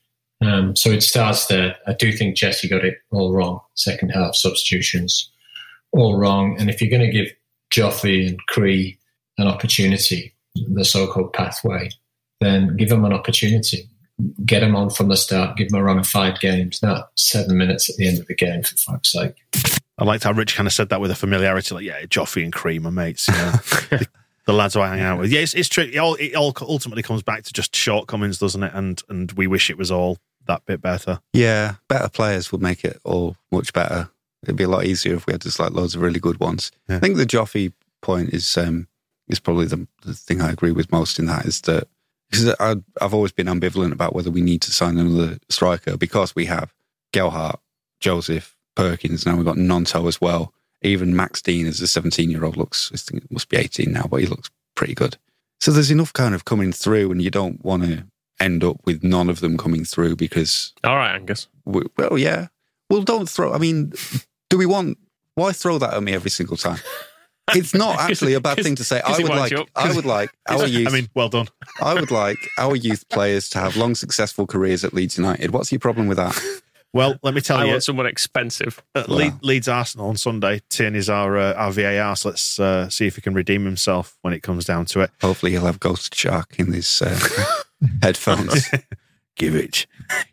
[0.41, 1.75] Um, so it starts there.
[1.87, 3.59] I do think Jesse got it all wrong.
[3.75, 5.29] Second half substitutions,
[5.91, 6.55] all wrong.
[6.59, 7.31] And if you're going to give
[7.71, 8.97] Joffrey and Cree
[9.37, 11.89] an opportunity, the so-called pathway,
[12.41, 13.89] then give them an opportunity.
[14.45, 15.57] Get them on from the start.
[15.57, 18.35] Give them a run of five games, not seven minutes at the end of the
[18.35, 19.35] game, for fuck's sake.
[19.97, 22.53] I liked how Rich kind of said that with a familiarity, like, yeah, Joffrey and
[22.53, 23.27] Cream are mates.
[23.27, 23.51] You know?
[23.89, 24.07] the,
[24.45, 25.31] the lads who I hang out with.
[25.31, 25.83] Yeah, it's, it's true.
[25.83, 28.71] It all, it all ultimately comes back to just shortcomings, doesn't it?
[28.73, 31.19] And and we wish it was all that bit better.
[31.33, 34.09] Yeah, better players would make it all much better.
[34.43, 36.71] It'd be a lot easier if we had just like loads of really good ones.
[36.87, 36.97] Yeah.
[36.97, 38.87] I think the Joffrey point is um,
[39.27, 41.87] is probably the, the thing I agree with most in that is that
[42.35, 46.45] because I've always been ambivalent about whether we need to sign another striker because we
[46.45, 46.73] have
[47.13, 47.59] Gelhardt,
[47.99, 49.25] Joseph, Perkins.
[49.25, 50.53] Now we've got Gnonto as well.
[50.81, 53.91] Even Max Dean as a 17 year old looks, I think it must be 18
[53.91, 55.17] now, but he looks pretty good.
[55.59, 58.05] So there's enough kind of coming through, and you don't want to
[58.39, 61.47] end up with none of them coming through because All right, Angus.
[61.63, 62.47] we, well, yeah.
[62.89, 63.53] Well, don't throw.
[63.53, 63.93] I mean,
[64.49, 64.97] do we want?
[65.35, 66.79] Why throw that at me every single time?
[67.53, 69.01] It's not actually a bad thing to say.
[69.01, 69.53] I would like.
[69.75, 70.87] I would like our youth.
[70.87, 71.47] I mean, well done.
[71.81, 75.51] I would like our youth players to have long, successful careers at Leeds United.
[75.51, 76.39] What's your problem with that?
[76.93, 78.81] Well, let me tell I you, want someone expensive.
[78.95, 80.61] uh, Le- Leeds Arsenal on Sunday.
[80.69, 82.15] Tin is our uh, our VAR.
[82.15, 85.11] So let's uh, see if he can redeem himself when it comes down to it.
[85.21, 87.19] Hopefully, he'll have Ghost Shark in his uh,
[88.01, 88.69] headphones.
[89.35, 89.85] Give it.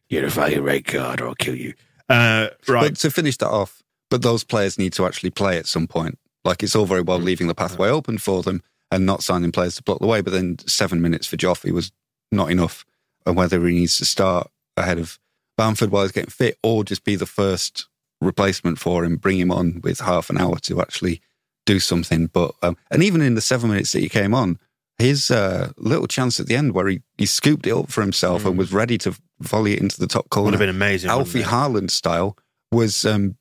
[0.08, 1.74] Get a fucking red card or I'll kill you.
[2.08, 2.82] Uh, right.
[2.90, 6.18] But to finish that off, but those players need to actually play at some point.
[6.44, 9.76] Like it's all very well leaving the pathway open for them and not signing players
[9.76, 11.92] to block the way, but then seven minutes for Joffrey was
[12.30, 12.84] not enough.
[13.24, 15.18] And whether he needs to start ahead of
[15.56, 17.86] Bamford while he's getting fit or just be the first
[18.20, 21.20] replacement for him, bring him on with half an hour to actually
[21.66, 22.26] do something.
[22.26, 24.58] But um, and even in the seven minutes that he came on,
[24.98, 28.44] his uh, little chance at the end where he, he scooped it up for himself
[28.44, 31.10] and was ready to volley it into the top corner Would have been amazing.
[31.10, 31.46] Alfie it?
[31.46, 32.36] Haaland style
[32.70, 33.36] was, um,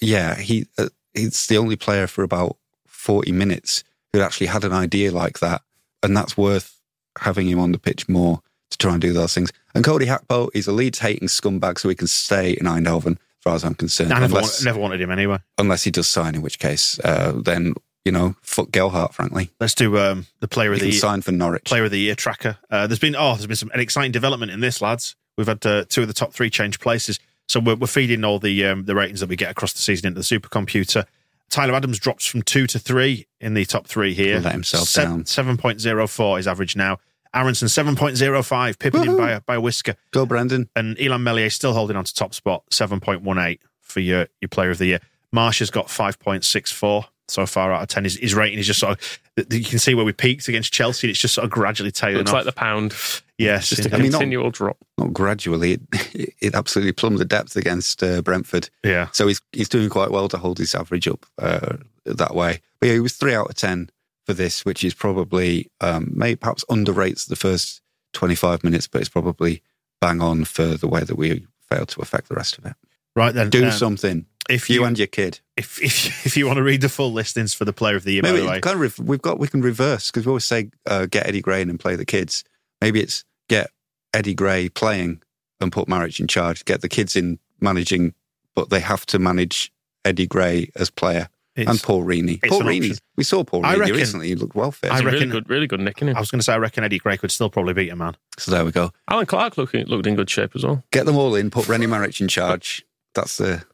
[0.00, 2.56] yeah, he uh, he's the only player for about
[2.86, 5.62] forty minutes who actually had an idea like that,
[6.02, 6.80] and that's worth
[7.18, 8.40] having him on the pitch more
[8.70, 9.52] to try and do those things.
[9.74, 13.42] And Cody Gakpo is a Leeds hating scumbag, so he can stay in Eindhoven, as
[13.42, 14.12] far as I'm concerned.
[14.12, 15.38] I never, unless, want, never wanted him anyway.
[15.58, 19.50] unless he does sign, in which case, uh, then you know, fuck Gelhardt, frankly.
[19.58, 21.64] Let's do um, the player He of can the sign for Norwich.
[21.64, 22.56] player of the year tracker.
[22.70, 25.16] Uh, there's been oh, there's been some an exciting development in this, lads.
[25.36, 28.38] We've had uh, two of the top three change places, so we're, we're feeding all
[28.38, 31.04] the um, the ratings that we get across the season into the supercomputer.
[31.48, 34.40] Tyler Adams drops from two to three in the top three here.
[34.40, 35.26] Let himself down.
[35.26, 36.98] Seven point zero four is average now.
[37.34, 39.94] Aaronson seven point zero five, pipping him by a, by a whisker.
[40.10, 40.68] Go, Brenden.
[40.74, 44.26] And Illan Meslier still holding on to top spot, seven point one eight for your
[44.40, 45.00] your player of the year.
[45.32, 48.04] Marsh has got five point six four so far out of ten.
[48.04, 51.10] His, his rating is just sort of you can see where we peaked against Chelsea.
[51.10, 52.34] It's just sort of gradually tailing Looks off.
[52.36, 52.94] like the pound.
[53.38, 54.78] Yes, Just a I mean, not- continual drop.
[54.98, 55.80] Not gradually, it,
[56.40, 58.70] it absolutely plumbed the depth against uh, Brentford.
[58.82, 59.08] Yeah.
[59.12, 61.76] So he's he's doing quite well to hold his average up uh,
[62.06, 62.60] that way.
[62.80, 63.90] But yeah, he was three out of ten
[64.24, 67.82] for this, which is probably um, maybe perhaps underrates the first
[68.14, 69.62] twenty five minutes, but it's probably
[70.00, 72.74] bang on for the way that we failed to affect the rest of it.
[73.14, 74.26] Right then, Do um, something.
[74.48, 75.40] If You you, and your kid.
[75.58, 78.12] if if if you want to read the full listings for the player of the
[78.14, 80.30] year, by Maybe the way, kind of re- we've got we can reverse because we
[80.30, 82.44] always say uh, get Eddie Gray in and play the kids.
[82.80, 83.70] Maybe it's get
[84.14, 85.22] Eddie Gray playing
[85.60, 86.64] and put Marić in charge.
[86.64, 88.14] Get the kids in managing,
[88.54, 89.72] but they have to manage
[90.04, 92.40] Eddie Gray as player It's- and Paul Reaney.
[92.48, 92.90] Paul Reaney.
[92.90, 92.96] option.
[93.16, 94.28] We saw Paul I Reaney reckon- recently.
[94.28, 94.90] He looked well fit.
[94.90, 96.16] I He's a really reckon- good, really good nick in him.
[96.16, 98.16] I was going to say I reckon Eddie Gray could still probably beat a man.
[98.38, 98.92] So there we go.
[99.08, 100.84] Allan Clarke looked, looked in good shape as well.
[100.92, 101.50] Get them all in.
[101.50, 102.84] Put René Marić in charge.
[103.14, 103.64] That's the.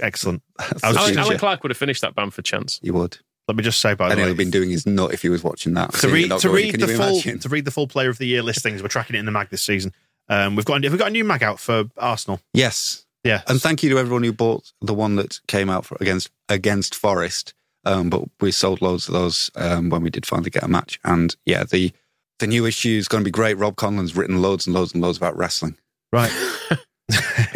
[0.00, 0.42] Excellent.
[0.58, 1.18] That's the Alan.
[1.18, 2.80] Allan Clarke would have finished that Bamford chance.
[2.82, 3.18] He would.
[3.48, 5.22] Let me just say by And the he'll way, have been doing his nut if
[5.22, 5.92] he was watching that.
[5.94, 7.38] to read to going, read the full imagine?
[7.40, 8.82] to read the full player of the year listings.
[8.82, 9.92] We're tracking it in the mag this season.
[10.28, 12.40] Um, we've got we've got a new mag out for Arsenal.
[12.52, 13.06] Yes.
[13.24, 16.30] Yeah, And thank you to everyone who bought the one that came out for, against
[16.48, 17.52] against Forest.
[17.84, 21.00] Um, but we sold loads of those um, when we did finally get a match.
[21.04, 21.92] And yeah, the
[22.38, 23.58] the new issue is going to be great.
[23.58, 25.76] Rob Conlon's written loads and loads and loads about wrestling,
[26.12, 26.30] right.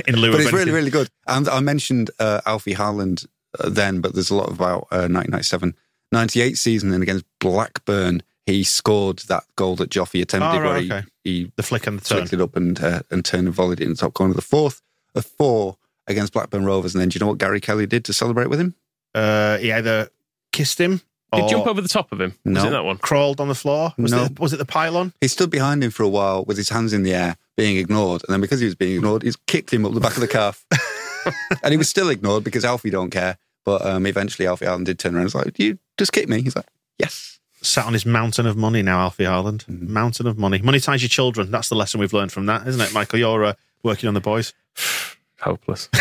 [0.08, 1.08] in lieu but it's really really good.
[1.26, 3.26] And I mentioned uh, Alfie Haaland
[3.58, 5.74] uh, then, but there's a lot about uh, 1997,
[6.12, 10.82] 98 season, and against Blackburn, he scored that goal that Joffrey attempted, Oh, where right,
[10.84, 11.06] he, okay.
[11.24, 12.18] he the flick and the turn.
[12.18, 14.34] flicked it up and uh, and turned and volleyed it in the top corner.
[14.34, 14.82] The fourth
[15.14, 18.12] of four against Blackburn Rovers, and then do you know what Gary Kelly did to
[18.12, 18.74] celebrate with him?
[19.14, 20.08] Uh, he either
[20.52, 21.00] kissed him
[21.32, 22.30] Did or he jump over the top of him?
[22.44, 22.66] Was No.
[22.66, 22.96] it that one?
[22.98, 23.92] crawled on the floor.
[23.98, 24.24] Was, No.
[24.24, 25.12] it, was it the pylon?
[25.20, 28.22] He stood behind him for a while with his hands in the air, being ignored,
[28.26, 30.28] and then because he was being ignored, he kicked him up the back of the
[30.28, 30.64] calf,
[31.62, 33.38] and he was still ignored because Alfie don't care.
[33.64, 35.22] But um, eventually, Alfie Allen did turn around.
[35.22, 36.66] and was like, "You just kick me." He's like,
[36.98, 39.66] "Yes." Sat on his mountain of money now, Alfie Haaland.
[39.66, 39.92] Mm-hmm.
[39.92, 40.58] Mountain of money.
[40.58, 41.52] Money ties your children.
[41.52, 43.20] That's the lesson we've learned from that, isn't it, Michael?
[43.20, 43.54] You're uh,
[43.84, 44.52] working on the boys.
[45.40, 45.88] Hopeless.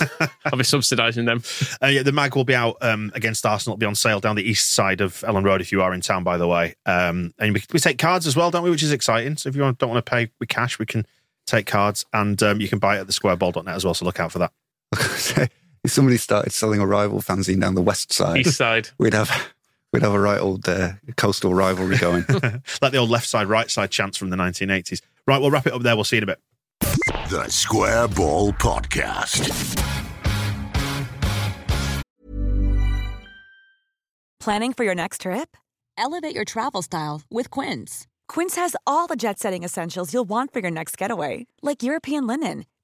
[0.00, 1.42] I'll be subsidising them.
[1.82, 3.74] Uh, yeah, the mag will be out um, against Arsenal.
[3.74, 6.00] It'll be on sale down the east side of Elland Road if you are in
[6.00, 6.74] town, by the way.
[6.86, 8.70] Um, and we, we take cards as well, don't we?
[8.70, 9.36] Which is exciting.
[9.36, 11.06] So if you don't want to pay with cash, we can
[11.46, 13.94] take cards and um, you can buy it at the squareball.net as well.
[13.94, 14.52] So look out for that.
[15.84, 18.88] if somebody started selling a rival fanzine down the west side, East side.
[18.98, 19.52] we'd have
[19.92, 22.24] we'd have a right old uh, coastal rivalry going.
[22.82, 25.02] like the old left side, right side chants from the 1980s.
[25.26, 25.94] Right, we'll wrap it up there.
[25.94, 26.40] We'll see you in a bit.
[27.30, 29.76] The Square Ball Podcast.
[34.40, 35.56] Planning for your next trip?
[35.98, 38.06] Elevate your travel style with Quince.
[38.26, 42.26] Quince has all the jet setting essentials you'll want for your next getaway, like European
[42.26, 42.64] linen,